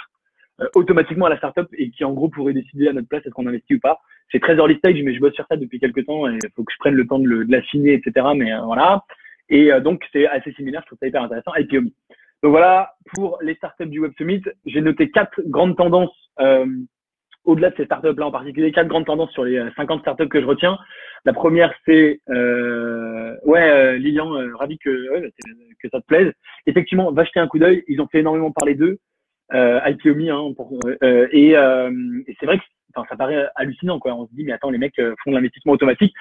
euh, 0.61 0.67
automatiquement 0.75 1.27
à 1.27 1.29
la 1.29 1.37
startup 1.37 1.69
et 1.75 1.91
qui 1.91 2.05
en 2.05 2.15
gros 2.15 2.31
pourrait 2.31 2.55
décider 2.55 2.89
à 2.89 2.95
notre 2.95 3.07
place 3.09 3.25
est-ce 3.27 3.35
qu'on 3.35 3.47
investit 3.47 3.75
ou 3.75 3.81
pas. 3.81 3.99
C'est 4.33 4.41
très 4.41 4.57
early 4.57 4.77
stage, 4.79 5.03
mais 5.03 5.15
je 5.15 5.21
bosse 5.21 5.35
sur 5.35 5.47
ça 5.47 5.57
depuis 5.57 5.79
quelques 5.79 6.07
temps 6.07 6.27
et 6.27 6.39
il 6.43 6.51
faut 6.57 6.65
que 6.65 6.73
je 6.73 6.79
prenne 6.79 6.95
le 6.95 7.07
temps 7.07 7.19
de, 7.19 7.45
l'affiner, 7.49 7.93
etc. 7.93 8.27
Mais 8.35 8.53
euh, 8.53 8.63
voilà. 8.63 9.05
Et 9.51 9.71
donc 9.81 10.05
c'est 10.13 10.27
assez 10.27 10.51
similaire, 10.55 10.81
je 10.81 10.87
trouve 10.87 10.99
ça 10.99 11.07
hyper 11.07 11.23
intéressant. 11.23 11.55
IPOMI. 11.55 11.95
Donc 12.47 12.53
voilà, 12.53 12.95
pour 13.13 13.41
les 13.43 13.57
startups 13.57 13.87
du 13.87 13.99
Web 13.99 14.13
Summit, 14.17 14.41
j'ai 14.67 14.81
noté 14.81 15.11
quatre 15.11 15.41
grandes 15.47 15.77
tendances 15.77 16.15
euh, 16.39 16.65
au-delà 17.43 17.71
de 17.71 17.77
ces 17.77 17.87
startups-là 17.87 18.25
en 18.25 18.31
particulier, 18.31 18.71
quatre 18.71 18.87
grandes 18.87 19.07
tendances 19.07 19.33
sur 19.33 19.43
les 19.43 19.61
50 19.75 20.03
startups 20.03 20.29
que 20.29 20.41
je 20.41 20.47
retiens. 20.47 20.79
La 21.25 21.33
première, 21.33 21.75
c'est 21.85 22.21
euh, 22.31 23.35
ouais, 23.43 23.69
euh, 23.69 23.97
Lilian, 23.97 24.33
euh, 24.37 24.55
ravi 24.55 24.79
que 24.79 25.11
ouais, 25.11 25.33
que 25.83 25.89
ça 25.91 26.01
te 26.01 26.07
plaise. 26.07 26.33
Effectivement, 26.67 27.11
va 27.11 27.25
jeter 27.25 27.41
un 27.41 27.49
coup 27.49 27.59
d'œil. 27.59 27.83
Ils 27.89 28.01
ont 28.01 28.07
fait 28.07 28.21
énormément 28.21 28.53
parler 28.53 28.77
d'eux. 28.77 29.01
Euh, 29.53 29.81
IPOMI, 29.85 30.31
hein, 30.31 30.55
euh, 31.03 31.27
et, 31.33 31.57
c'est 32.39 32.47
vrai 32.47 32.59
que 32.59 32.65
ça 32.95 33.17
paraît 33.17 33.49
hallucinant 33.57 33.99
quoi. 33.99 34.15
On 34.15 34.29
se 34.29 34.35
dit 34.35 34.45
mais 34.45 34.53
attends, 34.53 34.71
les 34.71 34.79
mecs 34.79 35.01
font 35.25 35.31
de 35.33 35.35
l'investissement 35.35 35.73
automatique. 35.73 36.15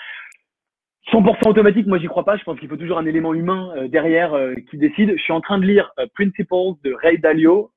100% 1.11 1.49
automatique, 1.49 1.85
moi 1.85 1.99
j'y 1.99 2.07
crois 2.07 2.25
pas. 2.25 2.35
Je 2.35 2.43
pense 2.43 2.59
qu'il 2.59 2.67
faut 2.67 2.77
toujours 2.77 2.97
un 2.97 3.05
élément 3.05 3.33
humain 3.33 3.71
euh, 3.77 3.87
derrière 3.87 4.33
euh, 4.33 4.53
qui 4.69 4.77
décide. 4.77 5.13
Je 5.15 5.21
suis 5.21 5.33
en 5.33 5.41
train 5.41 5.59
de 5.59 5.65
lire 5.65 5.91
euh, 5.99 6.07
Principles 6.15 6.73
de 6.83 6.93
Ray 6.93 7.19
Dalio, 7.19 7.71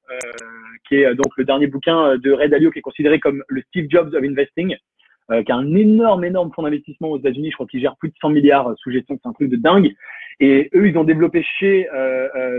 qui 0.89 0.97
est 0.97 1.15
donc 1.15 1.37
le 1.37 1.45
dernier 1.45 1.67
bouquin 1.67 2.17
de 2.17 2.33
Ray 2.33 2.49
Dalio 2.49 2.71
qui 2.71 2.79
est 2.79 2.83
considéré 2.83 3.21
comme 3.21 3.45
le 3.49 3.61
Steve 3.69 3.89
Jobs 3.91 4.15
of 4.15 4.25
Investing, 4.25 4.75
qui 5.45 5.53
a 5.53 5.55
un 5.55 5.75
énorme, 5.75 6.25
énorme 6.25 6.51
fonds 6.55 6.63
d'investissement 6.63 7.11
aux 7.11 7.19
États-Unis. 7.19 7.51
Je 7.51 7.57
crois 7.57 7.67
qu'il 7.67 7.81
gère 7.83 7.97
plus 7.97 8.09
de 8.09 8.15
100 8.19 8.31
milliards 8.31 8.73
sous 8.79 8.91
gestion. 8.91 9.19
C'est 9.23 9.29
un 9.29 9.35
truc 9.35 9.51
de 9.51 9.57
dingue. 9.57 9.95
Et 10.41 10.71
eux, 10.75 10.89
ils 10.89 10.97
ont 10.97 11.05
développé 11.05 11.43
chez 11.59 11.87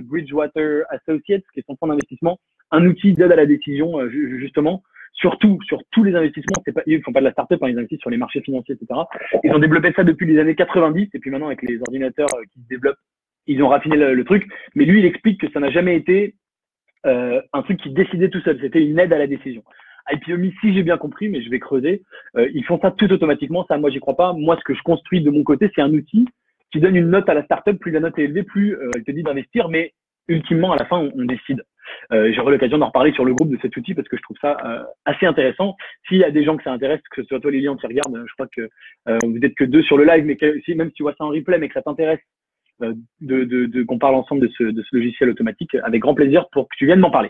Bridgewater 0.04 0.84
Associates, 0.90 1.42
qui 1.56 1.62
est 1.62 1.66
son 1.66 1.76
fonds 1.76 1.88
d'investissement, 1.88 2.40
un 2.70 2.86
outil 2.86 3.14
d'aide 3.14 3.32
à 3.32 3.36
la 3.36 3.48
décision 3.48 4.08
justement 4.10 4.84
surtout 5.14 5.60
sur 5.64 5.82
tous 5.92 6.04
les 6.04 6.16
investissements. 6.16 6.62
C'est 6.66 6.72
pas, 6.72 6.82
ils 6.86 7.02
font 7.04 7.12
pas 7.12 7.20
de 7.20 7.26
la 7.26 7.32
startup, 7.32 7.62
hein, 7.62 7.70
ils 7.70 7.78
investissent 7.78 8.02
sur 8.02 8.10
les 8.10 8.18
marchés 8.18 8.42
financiers, 8.42 8.76
etc. 8.76 9.00
Ils 9.44 9.52
ont 9.52 9.60
développé 9.60 9.92
ça 9.96 10.04
depuis 10.04 10.26
les 10.26 10.40
années 10.40 10.56
90 10.56 11.10
et 11.14 11.20
puis 11.20 11.30
maintenant 11.30 11.48
avec 11.48 11.62
les 11.64 11.80
ordinateurs 11.82 12.30
euh, 12.36 12.44
qui 12.54 12.62
se 12.62 12.68
développent, 12.68 13.00
ils 13.48 13.64
ont 13.64 13.68
raffiné 13.68 13.98
le, 13.98 14.24
truc. 14.24 14.48
Mais 14.76 14.86
lui, 14.86 15.00
il 15.00 15.06
explique 15.06 15.42
que 15.42 15.52
ça 15.52 15.60
n'a 15.60 15.72
jamais 15.72 15.96
été 15.96 16.36
euh, 17.06 17.42
un 17.54 17.62
truc 17.64 17.80
qui 17.80 17.90
décidait 17.90 18.30
tout 18.30 18.42
seul. 18.42 18.60
C'était 18.62 18.84
une 18.84 19.00
aide 19.00 19.12
à 19.12 19.18
la 19.18 19.28
décision. 19.28 19.64
IPOMI, 20.12 20.54
si 20.62 20.74
j'ai 20.74 20.84
bien 20.84 20.98
compris, 20.98 21.30
mais 21.30 21.42
je 21.42 21.50
vais 21.50 21.60
creuser, 21.60 22.04
euh, 22.38 22.50
ils 22.54 22.64
font 22.66 22.80
ça 22.80 22.92
tout 22.92 23.12
automatiquement. 23.12 23.66
Ça, 23.68 23.78
moi, 23.78 23.90
j'y 23.90 24.00
crois 24.00 24.16
pas. 24.16 24.34
Moi, 24.34 24.58
ce 24.58 24.64
que 24.64 24.74
je 24.74 24.82
construis 24.82 25.22
de 25.22 25.30
mon 25.30 25.44
côté, 25.44 25.72
c'est 25.74 25.82
un 25.82 25.94
outil 25.94 26.28
qui 26.72 26.80
donne 26.80 26.96
une 26.96 27.10
note 27.10 27.30
à 27.30 27.34
la 27.34 27.44
startup. 27.44 27.80
Plus 27.80 27.92
la 27.92 28.00
note 28.00 28.18
est 28.18 28.24
élevée, 28.24 28.44
plus 28.44 28.76
euh, 28.76 28.92
elle 28.96 29.04
te 29.04 29.12
dit 29.12 29.24
d'investir, 29.24 29.70
mais 29.70 29.94
ultimement, 30.28 30.72
à 30.72 30.78
la 30.78 30.86
fin, 30.86 30.98
on, 30.98 31.12
on 31.16 31.26
décide. 31.26 31.64
Euh, 32.12 32.32
J'aurai 32.34 32.52
l'occasion 32.54 32.78
d'en 32.78 32.88
reparler 32.88 33.14
sur 33.14 33.26
le 33.26 33.34
groupe 33.34 33.50
de 33.50 33.58
cet 33.62 33.76
outil 33.78 33.94
parce 33.94 34.08
que 34.08 34.18
je 34.18 34.22
trouve 34.22 34.38
ça 34.42 34.58
euh, 34.66 34.84
assez 35.06 35.26
intéressant. 35.26 35.76
S'il 36.08 36.18
y 36.18 36.24
a 36.24 36.32
des 36.32 36.44
gens 36.44 36.58
que 36.58 36.64
ça 36.64 36.72
intéresse, 36.72 37.02
que 37.12 37.22
ce 37.22 37.28
soit 37.28 37.40
toi 37.40 37.52
Lilian 37.52 37.76
qui 37.76 37.88
regarde, 37.88 38.24
je 38.28 38.34
crois 38.34 38.48
que 38.48 38.70
euh, 39.08 39.18
vous 39.24 39.40
êtes 39.44 39.56
que 39.56 39.64
deux 39.64 39.84
sur 39.84 39.98
le 39.98 40.06
live, 40.06 40.26
mais 40.26 40.36
que, 40.36 40.60
si, 40.62 40.76
même 40.76 40.90
si 40.90 40.96
tu 40.96 41.04
vois 41.04 41.16
ça 41.18 41.24
en 41.24 41.30
replay, 41.30 41.58
mais 41.58 41.68
que 41.68 41.74
ça 41.74 41.82
t'intéresse 41.82 42.20
de, 42.80 42.96
de, 43.44 43.66
de 43.66 43.84
qu'on 43.84 44.00
parle 44.00 44.16
ensemble 44.16 44.42
de 44.42 44.52
ce, 44.58 44.64
de 44.64 44.82
ce 44.84 44.96
logiciel 44.96 45.30
automatique, 45.30 45.76
avec 45.84 46.02
grand 46.02 46.14
plaisir 46.16 46.48
pour 46.52 46.70
que 46.70 46.76
tu 46.78 46.86
viennes 46.86 47.00
m'en 47.02 47.12
parler. 47.12 47.30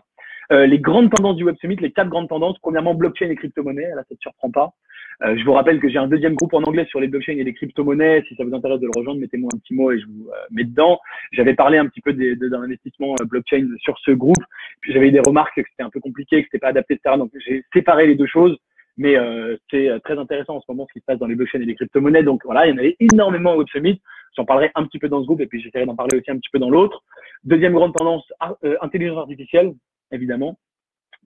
Les 0.51 0.79
grandes 0.79 1.11
tendances 1.11 1.35
du 1.35 1.43
Web 1.43 1.55
Summit, 1.61 1.75
les 1.77 1.91
quatre 1.91 2.09
grandes 2.09 2.29
tendances. 2.29 2.57
Premièrement, 2.59 2.95
blockchain 2.95 3.29
et 3.29 3.35
crypto-monnaie. 3.35 3.89
Là, 3.95 4.03
ça 4.07 4.15
te 4.15 4.21
surprend 4.21 4.49
pas. 4.51 4.73
Euh, 5.21 5.35
je 5.37 5.43
vous 5.43 5.51
rappelle 5.51 5.81
que 5.81 5.89
j'ai 5.89 5.97
un 5.97 6.07
deuxième 6.07 6.35
groupe 6.35 6.53
en 6.53 6.63
anglais 6.63 6.85
sur 6.85 7.01
les 7.01 7.07
blockchains 7.07 7.33
et 7.33 7.43
les 7.43 7.53
crypto-monnaies. 7.53 8.23
Si 8.27 8.35
ça 8.35 8.45
vous 8.45 8.55
intéresse 8.55 8.79
de 8.79 8.85
le 8.85 8.91
rejoindre, 8.95 9.19
mettez-moi 9.19 9.49
un 9.53 9.57
petit 9.57 9.73
mot 9.73 9.91
et 9.91 9.99
je 9.99 10.05
vous 10.05 10.29
euh, 10.29 10.45
mets 10.51 10.63
dedans. 10.63 10.99
J'avais 11.33 11.55
parlé 11.55 11.77
un 11.77 11.87
petit 11.87 11.99
peu 11.99 12.13
des, 12.13 12.35
d'un 12.37 12.61
investissement 12.61 13.15
euh, 13.21 13.25
blockchain 13.25 13.67
sur 13.79 13.97
ce 13.99 14.11
groupe. 14.11 14.43
Puis 14.81 14.93
j'avais 14.93 15.09
eu 15.09 15.11
des 15.11 15.19
remarques 15.19 15.55
que 15.55 15.69
c'était 15.69 15.83
un 15.83 15.89
peu 15.89 15.99
compliqué, 15.99 16.41
que 16.41 16.47
c'était 16.47 16.59
pas 16.59 16.69
adapté, 16.69 16.93
etc. 16.93 17.17
Donc 17.17 17.31
j'ai 17.45 17.65
séparé 17.73 18.07
les 18.07 18.15
deux 18.15 18.27
choses. 18.27 18.57
Mais 18.97 19.17
euh, 19.17 19.57
c'est 19.71 19.89
très 20.03 20.17
intéressant 20.17 20.55
en 20.55 20.61
ce 20.61 20.65
moment 20.69 20.85
ce 20.87 20.93
qui 20.93 20.99
se 20.99 21.05
passe 21.05 21.19
dans 21.19 21.27
les 21.27 21.35
blockchains 21.35 21.61
et 21.61 21.65
les 21.65 21.75
crypto-monnaies. 21.75 22.23
Donc 22.23 22.41
voilà, 22.45 22.67
il 22.67 22.71
y 22.71 22.73
en 22.73 22.77
avait 22.77 22.95
énormément 22.99 23.53
au 23.53 23.59
Web 23.59 23.67
Summit. 23.69 24.01
J'en 24.37 24.45
parlerai 24.45 24.71
un 24.75 24.85
petit 24.85 24.99
peu 24.99 25.09
dans 25.09 25.21
ce 25.21 25.25
groupe 25.25 25.41
et 25.41 25.47
puis 25.47 25.61
j'essaierai 25.61 25.85
d'en 25.85 25.95
parler 25.95 26.17
aussi 26.17 26.31
un 26.31 26.37
petit 26.37 26.49
peu 26.51 26.59
dans 26.59 26.69
l'autre. 26.69 27.03
Deuxième 27.43 27.73
grande 27.73 27.93
tendance, 27.93 28.25
intelligence 28.81 29.17
artificielle, 29.17 29.73
évidemment 30.11 30.57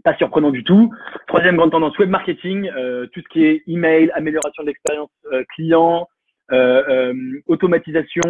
pas 0.04 0.16
surprenant 0.18 0.52
du 0.52 0.63
tout. 0.63 0.94
Troisième 1.28 1.56
grande 1.56 1.72
tendance, 1.72 1.98
web 1.98 2.10
marketing, 2.10 2.70
euh, 2.75 3.08
tout 3.08 3.22
ce 3.22 3.28
qui 3.30 3.46
est 3.46 3.63
email, 3.68 4.12
amélioration 4.13 4.63
de 4.63 4.68
l'expérience 4.68 5.12
euh, 5.32 5.44
client, 5.56 6.08
euh, 6.52 6.84
euh 6.90 7.13
automatisation, 7.48 8.22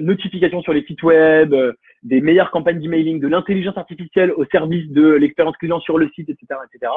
notification 0.00 0.62
sur 0.62 0.72
les 0.72 0.82
sites 0.84 1.02
web, 1.02 1.54
des 2.02 2.20
meilleures 2.22 2.50
campagnes 2.50 2.80
d'emailing, 2.80 3.20
de 3.20 3.28
l'intelligence 3.28 3.76
artificielle 3.76 4.32
au 4.32 4.46
service 4.46 4.90
de 4.90 5.08
l'expérience 5.08 5.56
client 5.58 5.78
sur 5.80 5.98
le 5.98 6.08
site, 6.14 6.30
etc., 6.30 6.58
etc. 6.72 6.90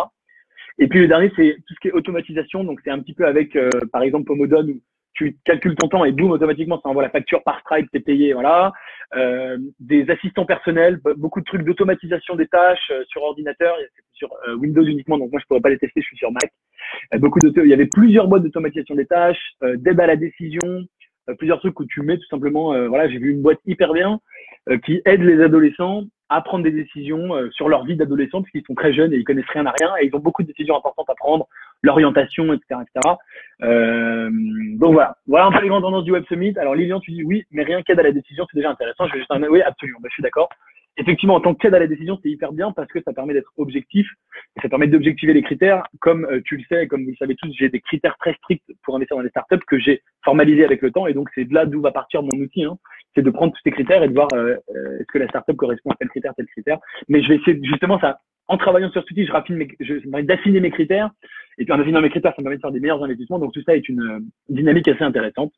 Et 0.79 0.87
puis 0.87 0.99
le 0.99 1.07
dernier, 1.07 1.31
c'est 1.35 1.57
tout 1.67 1.73
ce 1.73 1.79
qui 1.81 1.89
est 1.89 1.91
automatisation. 1.91 2.63
Donc 2.63 2.79
c'est 2.83 2.91
un 2.91 2.99
petit 2.99 3.13
peu 3.13 3.25
avec, 3.25 3.57
par 3.91 4.03
exemple, 4.03 4.25
Pomodon 4.25 4.69
où 4.69 4.81
tu 5.17 5.35
calcules 5.43 5.75
ton 5.75 5.89
temps 5.89 6.05
et 6.05 6.11
boum, 6.11 6.31
automatiquement, 6.31 6.79
ça 6.81 6.89
envoie 6.89 7.01
la 7.01 7.09
facture 7.09 7.43
par 7.43 7.59
Stripe, 7.61 7.89
t'es 7.91 7.99
payé, 7.99 8.33
voilà. 8.33 8.71
Euh, 9.15 9.57
des 9.79 10.09
assistants 10.09 10.45
personnels, 10.45 10.99
beaucoup 11.17 11.39
de 11.39 11.45
trucs 11.45 11.63
d'automatisation 11.63 12.35
des 12.35 12.47
tâches 12.47 12.91
euh, 12.91 13.03
sur 13.07 13.23
ordinateur, 13.23 13.75
sur 14.13 14.29
euh, 14.47 14.55
Windows 14.55 14.83
uniquement, 14.83 15.17
donc 15.17 15.31
moi 15.31 15.39
je 15.41 15.47
pourrais 15.47 15.61
pas 15.61 15.69
les 15.69 15.79
tester, 15.79 16.01
je 16.01 16.07
suis 16.07 16.17
sur 16.17 16.31
Mac. 16.31 16.51
beaucoup 17.19 17.39
d'auto, 17.39 17.61
il 17.63 17.69
y 17.69 17.73
avait 17.73 17.87
plusieurs 17.87 18.27
boîtes 18.27 18.43
d'automatisation 18.43 18.95
des 18.95 19.05
tâches, 19.05 19.53
d'aide 19.61 19.99
à 19.99 20.07
la 20.07 20.17
décision, 20.17 20.85
plusieurs 21.39 21.59
trucs 21.59 21.79
où 21.79 21.85
tu 21.85 22.01
mets 22.01 22.17
tout 22.17 22.27
simplement, 22.29 22.87
voilà, 22.87 23.09
j'ai 23.09 23.17
vu 23.17 23.31
une 23.31 23.41
boîte 23.41 23.59
hyper 23.65 23.93
bien 23.93 24.19
qui 24.85 25.01
aide 25.05 25.21
les 25.21 25.41
adolescents 25.41 26.03
à 26.29 26.41
prendre 26.41 26.63
des 26.63 26.71
décisions 26.71 27.29
sur 27.51 27.69
leur 27.69 27.85
vie 27.85 27.95
d'adolescent 27.95 28.41
parce 28.41 28.51
qu'ils 28.51 28.65
sont 28.65 28.75
très 28.75 28.93
jeunes 28.93 29.13
et 29.13 29.17
ils 29.17 29.23
connaissent 29.23 29.49
rien 29.53 29.65
à 29.65 29.73
rien 29.79 29.93
et 30.01 30.07
ils 30.07 30.15
ont 30.15 30.19
beaucoup 30.19 30.43
de 30.43 30.47
décisions 30.47 30.75
importantes 30.75 31.09
à 31.09 31.15
prendre 31.15 31.47
l'orientation, 31.81 32.53
etc., 32.53 32.81
etc. 32.81 33.15
Euh, 33.63 34.29
donc 34.77 34.93
voilà, 34.93 35.17
voilà 35.27 35.45
un 35.45 35.51
peu 35.51 35.61
les 35.61 35.69
grandes 35.69 35.83
tendances 35.83 36.05
du 36.05 36.11
Web 36.11 36.25
Summit. 36.27 36.57
Alors 36.57 36.75
Lilian, 36.75 36.99
tu 36.99 37.11
dis 37.11 37.23
oui, 37.23 37.45
mais 37.51 37.63
rien 37.63 37.81
qu'aide 37.81 37.99
à 37.99 38.03
la 38.03 38.11
décision, 38.11 38.45
c'est 38.49 38.57
déjà 38.57 38.71
intéressant. 38.71 39.07
Je 39.07 39.13
vais 39.13 39.19
juste 39.19 39.31
un... 39.31 39.41
oui, 39.43 39.61
absolument, 39.61 39.99
bah, 40.01 40.09
je 40.09 40.15
suis 40.15 40.23
d'accord. 40.23 40.49
Effectivement, 40.99 41.35
en 41.35 41.41
tant 41.41 41.53
qu'aide 41.53 41.75
à 41.75 41.79
la 41.79 41.85
décision, 41.85 42.19
c'est 42.23 42.29
hyper 42.29 42.51
bien 42.51 42.71
parce 42.71 42.87
que 42.91 42.99
ça 43.03 43.13
permet 43.13 43.35
d'être 43.35 43.51
objectif, 43.57 44.07
et 44.55 44.61
ça 44.61 44.69
permet 44.69 44.87
d'objectiver 44.87 45.33
les 45.33 45.43
critères. 45.43 45.83
Comme 45.99 46.25
euh, 46.25 46.41
tu 46.43 46.57
le 46.57 46.63
sais, 46.67 46.87
comme 46.87 47.03
vous 47.03 47.11
le 47.11 47.15
savez 47.17 47.35
tous, 47.35 47.53
j'ai 47.55 47.69
des 47.69 47.81
critères 47.81 48.17
très 48.17 48.33
stricts 48.33 48.65
pour 48.83 48.95
investir 48.95 49.15
dans 49.15 49.21
les 49.21 49.29
startups 49.29 49.63
que 49.67 49.77
j'ai 49.77 50.01
formalisés 50.25 50.65
avec 50.65 50.81
le 50.81 50.91
temps, 50.91 51.05
et 51.05 51.13
donc 51.13 51.29
c'est 51.35 51.45
de 51.45 51.53
là 51.53 51.67
d'où 51.67 51.81
va 51.81 51.91
partir 51.91 52.23
mon 52.23 52.39
outil. 52.39 52.63
Hein. 52.63 52.77
C'est 53.13 53.21
de 53.21 53.29
prendre 53.29 53.53
tous 53.53 53.61
ces 53.63 53.71
critères 53.71 54.01
et 54.01 54.07
de 54.07 54.13
voir 54.13 54.27
euh, 54.33 54.55
euh, 54.75 54.99
est-ce 54.99 55.07
que 55.07 55.19
la 55.19 55.27
startup 55.27 55.55
correspond 55.55 55.91
à 55.91 55.95
tel 55.95 56.09
critère, 56.09 56.33
tel 56.35 56.47
critère. 56.47 56.79
Mais 57.07 57.21
je 57.21 57.29
vais 57.29 57.35
essayer 57.35 57.59
justement 57.63 57.99
ça 57.99 58.19
en 58.47 58.57
travaillant 58.57 58.89
sur 58.91 59.03
ce 59.03 59.11
outil, 59.11 59.25
je 59.25 59.31
raffine 59.31 59.55
mes, 59.55 59.67
je, 59.79 59.95
d'affiner 60.21 60.59
mes 60.59 60.71
critères. 60.71 61.11
Et 61.57 61.65
puis 61.65 61.73
en 61.73 61.79
affinant 61.79 62.01
mes 62.01 62.09
critères, 62.09 62.33
ça 62.35 62.41
me 62.41 62.43
permet 62.43 62.57
de 62.57 62.61
faire 62.61 62.71
des 62.71 62.79
meilleurs 62.79 63.03
investissements. 63.03 63.39
Donc 63.39 63.53
tout 63.53 63.61
ça 63.63 63.75
est 63.75 63.89
une 63.89 64.01
euh, 64.01 64.19
dynamique 64.49 64.87
assez 64.87 65.03
intéressante. 65.03 65.53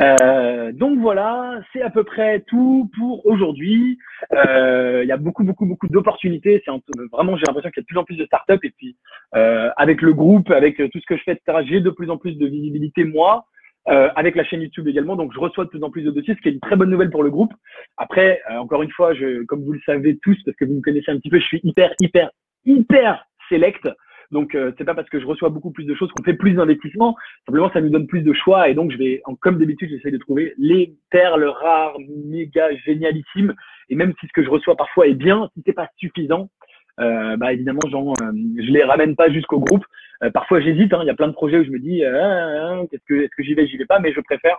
Euh, 0.00 0.70
donc 0.70 1.00
voilà, 1.00 1.60
c'est 1.72 1.82
à 1.82 1.90
peu 1.90 2.04
près 2.04 2.40
tout 2.46 2.88
pour 2.96 3.26
aujourd'hui. 3.26 3.98
Euh, 4.32 5.00
il 5.02 5.08
y 5.08 5.12
a 5.12 5.16
beaucoup, 5.16 5.42
beaucoup, 5.42 5.66
beaucoup 5.66 5.88
d'opportunités. 5.88 6.62
C'est 6.64 6.70
vraiment, 7.10 7.36
j'ai 7.36 7.44
l'impression 7.48 7.70
qu'il 7.70 7.80
y 7.80 7.82
a 7.82 7.82
de 7.82 7.86
plus 7.86 7.98
en 7.98 8.04
plus 8.04 8.16
de 8.16 8.26
startups. 8.26 8.60
Et 8.62 8.70
puis 8.70 8.96
avec 9.32 10.02
le 10.02 10.12
groupe, 10.12 10.50
avec 10.50 10.76
tout 10.76 11.00
ce 11.00 11.06
que 11.06 11.16
je 11.16 11.22
fais, 11.24 11.32
etc., 11.32 11.58
j'ai 11.66 11.80
de 11.80 11.90
plus 11.90 12.10
en 12.10 12.16
plus 12.16 12.34
de 12.34 12.46
visibilité 12.46 13.04
moi. 13.04 13.46
Euh, 13.90 14.10
avec 14.16 14.36
la 14.36 14.44
chaîne 14.44 14.60
YouTube 14.60 14.86
également. 14.86 15.16
Donc, 15.16 15.32
je 15.32 15.38
reçois 15.38 15.64
de 15.64 15.70
plus 15.70 15.82
en 15.82 15.90
plus 15.90 16.02
de 16.02 16.10
dossiers, 16.10 16.34
ce 16.34 16.40
qui 16.42 16.48
est 16.48 16.52
une 16.52 16.60
très 16.60 16.76
bonne 16.76 16.90
nouvelle 16.90 17.10
pour 17.10 17.22
le 17.22 17.30
groupe. 17.30 17.54
Après, 17.96 18.42
euh, 18.50 18.58
encore 18.58 18.82
une 18.82 18.90
fois, 18.90 19.14
je, 19.14 19.44
comme 19.44 19.64
vous 19.64 19.72
le 19.72 19.80
savez 19.86 20.18
tous, 20.22 20.36
parce 20.44 20.56
que 20.58 20.66
vous 20.66 20.74
me 20.74 20.82
connaissez 20.82 21.10
un 21.10 21.16
petit 21.16 21.30
peu, 21.30 21.38
je 21.38 21.46
suis 21.46 21.60
hyper, 21.64 21.94
hyper, 22.00 22.30
hyper 22.66 23.24
select. 23.48 23.88
Donc, 24.30 24.54
euh, 24.54 24.72
c'est 24.76 24.84
pas 24.84 24.94
parce 24.94 25.08
que 25.08 25.18
je 25.18 25.24
reçois 25.24 25.48
beaucoup 25.48 25.70
plus 25.70 25.84
de 25.84 25.94
choses 25.94 26.10
qu'on 26.12 26.22
fait 26.22 26.34
plus 26.34 26.52
d'investissements. 26.52 27.16
Simplement, 27.46 27.70
ça 27.72 27.80
nous 27.80 27.88
donne 27.88 28.06
plus 28.06 28.20
de 28.20 28.34
choix. 28.34 28.68
Et 28.68 28.74
donc, 28.74 28.92
je 28.92 28.98
vais, 28.98 29.22
comme 29.40 29.58
d'habitude, 29.58 29.88
j'essaie 29.88 30.10
de 30.10 30.18
trouver 30.18 30.52
les 30.58 30.94
perles 31.10 31.44
rares, 31.44 31.96
méga 32.26 32.68
génialissimes. 32.84 33.54
Et 33.88 33.94
même 33.94 34.12
si 34.20 34.26
ce 34.26 34.32
que 34.34 34.44
je 34.44 34.50
reçois 34.50 34.76
parfois 34.76 35.06
est 35.06 35.14
bien, 35.14 35.48
si 35.54 35.62
c'est 35.64 35.72
pas 35.72 35.88
suffisant, 35.96 36.50
bah 36.98 37.52
évidemment, 37.52 37.80
genre, 37.90 38.14
euh, 38.22 38.32
je 38.56 38.72
les 38.72 38.84
ramène 38.84 39.16
pas 39.16 39.30
jusqu'au 39.30 39.60
groupe. 39.60 39.84
Euh, 40.22 40.30
parfois, 40.30 40.60
j'hésite. 40.60 40.92
Hein, 40.92 41.00
il 41.02 41.06
y 41.06 41.10
a 41.10 41.14
plein 41.14 41.28
de 41.28 41.32
projets 41.32 41.58
où 41.58 41.64
je 41.64 41.70
me 41.70 41.78
dis, 41.78 42.04
euh, 42.04 42.20
ah, 42.20 42.82
qu'est-ce 42.90 43.04
que, 43.08 43.22
est-ce 43.22 43.34
que 43.36 43.42
j'y 43.42 43.54
vais, 43.54 43.66
j'y 43.66 43.76
vais 43.76 43.86
pas, 43.86 44.00
mais 44.00 44.12
je 44.12 44.20
préfère 44.20 44.58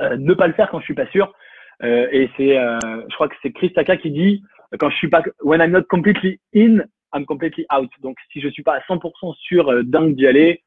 ne 0.00 0.34
pas 0.34 0.48
le 0.48 0.54
faire 0.54 0.70
quand 0.70 0.80
je 0.80 0.86
suis 0.86 0.94
pas 0.94 1.06
sûr. 1.06 1.32
et 1.80 2.28
c'est, 2.36 2.56
je 2.56 3.14
crois 3.14 3.28
que 3.28 3.36
c'est 3.42 3.52
Chris 3.52 3.72
Taka 3.72 3.96
qui 3.96 4.10
dit, 4.10 4.42
quand 4.80 4.90
je 4.90 4.96
suis 4.96 5.08
pas, 5.08 5.22
when 5.42 5.60
I'm 5.60 5.70
not 5.70 5.84
completely 5.84 6.40
in, 6.52 6.80
I'm 7.14 7.24
completely 7.24 7.64
out. 7.72 7.88
Donc, 8.02 8.16
si 8.32 8.40
je 8.40 8.48
suis 8.48 8.64
pas 8.64 8.74
à 8.74 8.80
100% 8.80 9.36
sûr 9.36 9.84
dingue 9.84 10.16
d'y 10.16 10.26
aller 10.26 10.62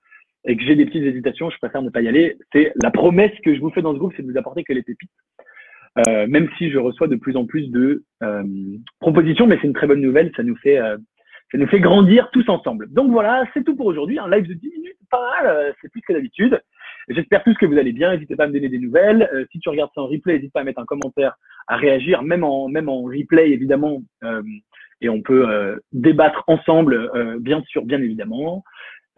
et 0.45 0.55
que 0.55 0.63
j'ai 0.63 0.77
des 0.77 0.85
petites 0.85 1.03
hésitations, 1.03 1.49
je 1.49 1.57
préfère 1.57 1.81
ne 1.81 1.89
pas 1.89 1.99
y 1.99 2.07
aller. 2.07 2.37
C'est 2.53 2.71
la 2.81 2.89
promesse 2.89 3.33
que 3.43 3.53
je 3.53 3.59
vous 3.59 3.69
fais 3.69 3.81
dans 3.81 3.91
ce 3.91 3.99
groupe, 3.99 4.13
c'est 4.15 4.25
de 4.25 4.31
vous 4.31 4.37
apporter 4.37 4.63
que 4.63 4.71
les 4.71 4.81
pépites. 4.81 5.11
Euh, 6.05 6.27
même 6.27 6.49
si 6.57 6.69
je 6.69 6.77
reçois 6.77 7.07
de 7.07 7.15
plus 7.15 7.35
en 7.35 7.45
plus 7.45 7.69
de 7.71 8.03
euh, 8.23 8.43
propositions, 8.99 9.47
mais 9.47 9.57
c'est 9.61 9.67
une 9.67 9.73
très 9.73 9.87
bonne 9.87 10.01
nouvelle, 10.01 10.31
ça 10.35 10.43
nous 10.43 10.55
fait 10.57 10.77
euh, 10.77 10.97
ça 11.51 11.57
nous 11.57 11.67
fait 11.67 11.79
grandir 11.79 12.29
tous 12.31 12.47
ensemble. 12.49 12.87
Donc 12.91 13.09
voilà, 13.11 13.45
c'est 13.53 13.63
tout 13.63 13.75
pour 13.75 13.85
aujourd'hui, 13.85 14.19
un 14.19 14.29
live 14.29 14.47
de 14.47 14.53
10 14.53 14.69
minutes, 14.69 14.97
pas 15.09 15.21
mal, 15.41 15.73
c'est 15.81 15.89
plus 15.89 16.01
que 16.01 16.11
d'habitude. 16.11 16.61
J'espère 17.07 17.41
tous 17.43 17.53
que 17.53 17.65
vous 17.65 17.77
allez 17.77 17.93
bien, 17.93 18.11
n'hésitez 18.11 18.35
pas 18.35 18.43
à 18.43 18.47
me 18.47 18.53
donner 18.53 18.67
des 18.67 18.79
nouvelles. 18.79 19.47
si 19.53 19.59
tu 19.59 19.69
regardes 19.69 19.91
ça 19.95 20.01
en 20.01 20.07
replay, 20.07 20.33
n'hésite 20.33 20.51
pas 20.51 20.59
à 20.59 20.63
mettre 20.65 20.81
un 20.81 20.85
commentaire, 20.85 21.35
à 21.67 21.77
réagir, 21.77 22.21
même 22.21 22.43
en 22.43 22.67
même 22.67 22.89
en 22.89 23.03
replay 23.03 23.51
évidemment, 23.51 24.03
et 24.99 25.07
on 25.07 25.21
peut 25.21 25.79
débattre 25.93 26.43
ensemble, 26.47 27.09
bien 27.39 27.63
sûr, 27.69 27.85
bien 27.85 28.01
évidemment. 28.01 28.65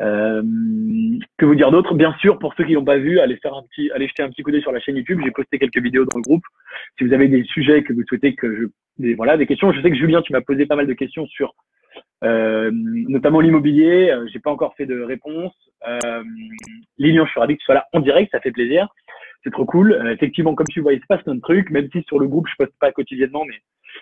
Euh, 0.01 0.41
que 1.37 1.45
vous 1.45 1.55
dire 1.55 1.71
d'autre? 1.71 1.93
Bien 1.93 2.15
sûr, 2.19 2.39
pour 2.39 2.53
ceux 2.55 2.65
qui 2.65 2.73
n'ont 2.73 2.85
pas 2.85 2.97
vu, 2.97 3.19
allez 3.19 3.37
faire 3.37 3.53
un 3.53 3.63
petit, 3.63 3.91
allez 3.91 4.07
jeter 4.07 4.23
un 4.23 4.29
petit 4.29 4.43
coup 4.43 4.51
d'œil 4.51 4.61
sur 4.61 4.71
la 4.71 4.79
chaîne 4.79 4.95
YouTube. 4.95 5.19
J'ai 5.23 5.31
posté 5.31 5.59
quelques 5.59 5.81
vidéos 5.81 6.05
dans 6.05 6.17
le 6.17 6.23
groupe. 6.23 6.43
Si 6.97 7.03
vous 7.03 7.13
avez 7.13 7.27
des 7.27 7.43
sujets 7.43 7.83
que 7.83 7.93
vous 7.93 8.03
souhaitez 8.07 8.35
que 8.35 8.55
je, 8.55 9.13
voilà, 9.15 9.37
des 9.37 9.45
questions. 9.45 9.71
Je 9.71 9.81
sais 9.81 9.89
que 9.89 9.97
Julien, 9.97 10.21
tu 10.21 10.33
m'as 10.33 10.41
posé 10.41 10.65
pas 10.65 10.75
mal 10.75 10.87
de 10.87 10.93
questions 10.93 11.25
sur, 11.27 11.53
euh, 12.23 12.69
notamment 12.73 13.39
l'immobilier. 13.39 14.09
Euh, 14.09 14.27
j'ai 14.31 14.39
pas 14.39 14.51
encore 14.51 14.75
fait 14.75 14.85
de 14.85 15.01
réponse. 15.01 15.53
Euh, 15.87 16.23
Lilian, 16.97 17.25
je 17.25 17.31
suis 17.31 17.39
ravi 17.39 17.55
que 17.55 17.59
tu 17.59 17.65
sois 17.65 17.75
là 17.75 17.87
en 17.93 17.99
direct, 17.99 18.31
ça 18.31 18.41
fait 18.41 18.51
plaisir. 18.51 18.87
C'est 19.43 19.51
trop 19.51 19.65
cool. 19.65 19.93
Euh, 19.93 20.13
effectivement, 20.13 20.53
comme 20.53 20.67
tu 20.67 20.81
vois, 20.81 20.93
il 20.93 21.01
se 21.01 21.05
passe 21.07 21.23
plein 21.23 21.35
de 21.35 21.41
trucs, 21.41 21.69
même 21.69 21.89
si 21.91 22.03
sur 22.03 22.19
le 22.19 22.27
groupe 22.27 22.47
je 22.49 22.55
poste 22.57 22.77
pas 22.79 22.91
quotidiennement, 22.91 23.45
mais 23.45 23.55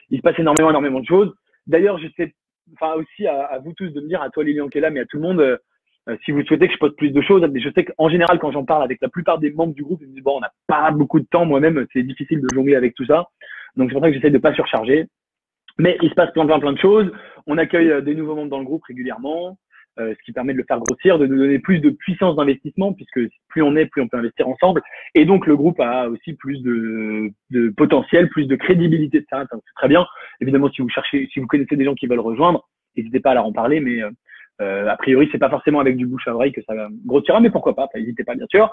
il 0.10 0.18
se 0.18 0.24
passe 0.24 0.40
énormément, 0.40 0.70
énormément 0.70 1.00
de 1.00 1.06
choses. 1.06 1.34
D'ailleurs, 1.68 2.00
je 2.00 2.08
sais, 2.18 2.34
enfin 2.74 2.94
aussi 2.94 3.28
à, 3.28 3.60
vous 3.64 3.74
tous 3.74 3.90
de 3.90 4.02
me 4.02 4.08
dire, 4.08 4.22
à 4.22 4.30
toi 4.30 4.44
Lilian 4.44 4.68
qui 4.68 4.80
est 4.80 4.82
là, 4.82 4.90
mais 4.90 5.02
à 5.02 5.06
tout 5.06 5.18
le 5.18 5.24
monde 5.24 5.60
si 6.24 6.32
vous 6.32 6.44
souhaitez 6.44 6.68
que 6.68 6.74
je 6.74 6.80
poste 6.80 6.96
plus 6.96 7.12
de 7.12 7.22
choses, 7.22 7.46
je 7.56 7.70
sais 7.76 7.86
qu'en 7.86 8.10
général, 8.10 8.40
quand 8.40 8.52
j'en 8.52 8.64
parle 8.64 8.84
avec 8.84 9.00
la 9.02 9.10
plupart 9.10 9.40
des 9.40 9.52
membres 9.52 9.74
du 9.74 9.84
groupe, 9.84 10.00
ils 10.02 10.08
me 10.08 10.14
disent 10.14 10.24
bon, 10.24 10.38
on 10.38 10.40
n'a 10.40 10.52
pas 10.68 10.92
beaucoup 10.92 11.20
de 11.20 11.26
temps. 11.26 11.46
Moi-même, 11.46 11.86
c'est 11.92 12.04
difficile 12.04 12.42
de 12.42 12.48
jongler 12.54 12.76
avec 12.76 12.96
tout 12.96 13.06
ça. 13.06 13.28
Donc 13.76 13.90
c'est 13.90 13.94
pour 13.94 14.04
ça 14.04 14.10
que 14.10 14.16
j'essaie 14.16 14.32
de 14.32 14.38
pas 14.38 14.54
surcharger. 14.54 15.08
Mais 15.80 15.98
il 16.02 16.10
se 16.10 16.16
passe 16.16 16.32
plein, 16.32 16.46
plein, 16.46 16.60
plein 16.60 16.74
de 16.74 16.80
choses. 16.80 17.12
On 17.46 17.58
accueille 17.58 17.92
euh, 17.92 18.02
des 18.02 18.16
nouveaux 18.16 18.36
membres 18.36 18.50
dans 18.50 18.60
le 18.60 18.66
groupe 18.66 18.84
régulièrement, 18.86 19.58
euh, 20.00 20.14
ce 20.18 20.24
qui 20.24 20.32
permet 20.32 20.54
de 20.54 20.58
le 20.58 20.66
faire 20.68 20.80
grossir, 20.80 21.20
de 21.20 21.28
nous 21.28 21.38
donner 21.38 21.60
plus 21.60 21.80
de 21.80 21.92
puissance 21.92 22.36
d'investissement, 22.36 22.94
puisque 22.94 23.20
plus 23.50 23.62
on 23.62 23.76
est, 23.76 23.86
plus 23.86 24.02
on 24.02 24.08
peut 24.08 24.18
investir 24.18 24.48
ensemble. 24.48 24.82
Et 25.14 25.26
donc 25.26 25.46
le 25.46 25.56
groupe 25.56 25.80
a 25.80 26.10
aussi 26.10 26.34
plus 26.34 26.62
de, 26.64 27.32
de 27.52 27.70
potentiel, 27.70 28.30
plus 28.30 28.48
de 28.48 28.56
crédibilité, 28.56 29.18
etc. 29.18 29.44
C'est 29.52 29.76
très 29.76 29.88
bien. 29.88 30.06
Évidemment, 30.42 30.70
si 30.72 30.82
vous 30.82 30.90
cherchez, 30.90 31.30
si 31.32 31.40
vous 31.40 31.48
connaissez 31.48 31.76
des 31.76 31.86
gens 31.86 31.96
qui 31.96 32.08
veulent 32.08 32.20
rejoindre, 32.20 32.68
n'hésitez 32.96 33.20
pas 33.20 33.32
à 33.32 33.34
leur 33.36 33.46
en 33.46 33.54
parler, 33.54 33.80
mais 33.80 34.02
euh, 34.02 34.10
a 34.60 34.96
priori, 34.98 35.30
c'est 35.32 35.38
pas 35.38 35.50
forcément 35.50 35.80
avec 35.80 35.98
du 35.98 36.06
bouche 36.06 36.28
à 36.28 36.36
oreille 36.36 36.52
que 36.52 36.62
ça 36.64 36.74
grossira, 37.06 37.40
mais 37.40 37.50
pourquoi 37.50 37.76
pas 37.76 37.88
N'hésitez 37.96 38.24
pas, 38.24 38.36
bien 38.36 38.48
sûr. 38.50 38.72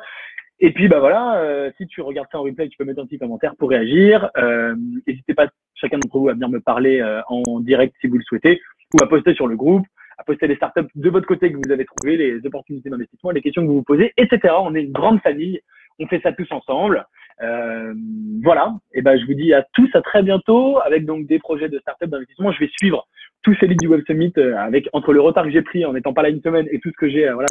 Et 0.60 0.72
puis, 0.72 0.88
bah 0.88 1.00
voilà, 1.00 1.38
euh, 1.38 1.70
si 1.76 1.86
tu 1.86 2.00
regardes 2.00 2.28
ça 2.30 2.38
en 2.38 2.42
replay, 2.42 2.68
tu 2.68 2.76
peux 2.76 2.84
mettre 2.84 3.00
un 3.00 3.06
petit 3.06 3.18
commentaire 3.18 3.56
pour 3.56 3.70
réagir. 3.70 4.30
Euh, 4.36 4.74
n'hésitez 5.06 5.34
pas, 5.34 5.48
chacun 5.74 5.98
d'entre 5.98 6.18
vous, 6.18 6.28
à 6.28 6.34
venir 6.34 6.48
me 6.48 6.60
parler 6.60 7.00
euh, 7.00 7.20
en 7.28 7.60
direct 7.60 7.94
si 8.00 8.06
vous 8.06 8.18
le 8.18 8.24
souhaitez, 8.24 8.60
ou 8.94 9.02
à 9.02 9.08
poster 9.08 9.34
sur 9.34 9.48
le 9.48 9.56
groupe, 9.56 9.84
à 10.16 10.22
poster 10.22 10.46
les 10.46 10.54
startups 10.54 10.88
de 10.94 11.10
votre 11.10 11.26
côté 11.26 11.50
que 11.50 11.56
vous 11.56 11.72
avez 11.72 11.84
trouvées, 11.84 12.16
les 12.16 12.46
opportunités 12.46 12.88
d'investissement, 12.88 13.30
les 13.30 13.42
questions 13.42 13.62
que 13.62 13.66
vous 13.66 13.78
vous 13.78 13.82
posez, 13.82 14.12
etc. 14.16 14.54
On 14.60 14.74
est 14.74 14.82
une 14.84 14.92
grande 14.92 15.20
famille, 15.22 15.60
on 15.98 16.06
fait 16.06 16.20
ça 16.22 16.32
tous 16.32 16.50
ensemble. 16.52 17.04
Euh, 17.42 17.94
voilà, 18.42 18.74
et 18.92 19.02
ben 19.02 19.18
je 19.18 19.26
vous 19.26 19.34
dis 19.34 19.52
à 19.52 19.66
tous 19.74 19.90
à 19.94 20.02
très 20.02 20.22
bientôt 20.22 20.78
avec 20.84 21.04
donc 21.04 21.26
des 21.26 21.38
projets 21.38 21.68
de 21.68 21.78
startups 21.80 22.06
d'investissement. 22.06 22.52
Je 22.52 22.60
vais 22.60 22.70
suivre 22.78 23.06
tous 23.42 23.54
ces 23.58 23.66
leads 23.66 23.80
du 23.80 23.88
Web 23.88 24.02
Summit 24.06 24.32
euh, 24.38 24.56
avec 24.56 24.88
entre 24.92 25.12
le 25.12 25.20
retard 25.20 25.44
que 25.44 25.50
j'ai 25.50 25.62
pris 25.62 25.84
en 25.84 25.92
n'étant 25.92 26.12
pas 26.12 26.22
là 26.22 26.28
une 26.28 26.42
semaine 26.42 26.68
et 26.70 26.78
tout 26.78 26.90
ce 26.90 26.96
que 26.96 27.08
j'ai, 27.08 27.28
euh, 27.28 27.34
voilà, 27.34 27.48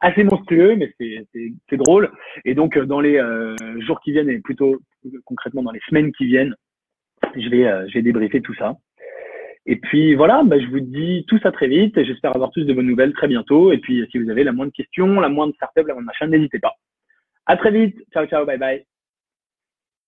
assez 0.00 0.24
monstrueux, 0.24 0.76
mais 0.76 0.94
c'est 0.98 1.76
drôle. 1.76 2.10
Et 2.44 2.54
donc 2.54 2.76
euh, 2.76 2.86
dans 2.86 3.00
les 3.00 3.20
jours 3.80 4.00
qui 4.00 4.12
viennent 4.12 4.30
et 4.30 4.38
plutôt 4.38 4.78
concrètement 5.24 5.62
dans 5.62 5.72
les 5.72 5.80
semaines 5.88 6.12
qui 6.12 6.26
viennent, 6.26 6.54
je 7.34 7.48
vais 7.48 7.64
je 7.88 7.94
vais 7.94 8.02
débriefer 8.02 8.40
tout 8.40 8.54
ça. 8.54 8.76
Et 9.68 9.76
puis 9.76 10.14
voilà, 10.14 10.44
bah, 10.44 10.60
je 10.60 10.66
vous 10.68 10.78
dis 10.78 11.24
tout 11.26 11.40
ça 11.40 11.50
très 11.50 11.66
vite. 11.66 12.00
J'espère 12.04 12.36
avoir 12.36 12.52
tous 12.52 12.62
de 12.62 12.72
bonnes 12.72 12.86
nouvelles 12.86 13.12
très 13.12 13.26
bientôt. 13.26 13.72
Et 13.72 13.78
puis 13.78 14.06
si 14.12 14.18
vous 14.18 14.30
avez 14.30 14.44
la 14.44 14.52
moindre 14.52 14.72
question, 14.72 15.20
la 15.20 15.28
moindre 15.28 15.54
startup, 15.54 15.86
la 15.88 15.94
moindre 15.94 16.06
machin, 16.06 16.28
n'hésitez 16.28 16.60
pas. 16.60 16.74
À 17.46 17.56
très 17.56 17.72
vite. 17.72 17.96
Ciao 18.12 18.26
ciao, 18.26 18.46
bye 18.46 18.58
bye. 18.58 18.95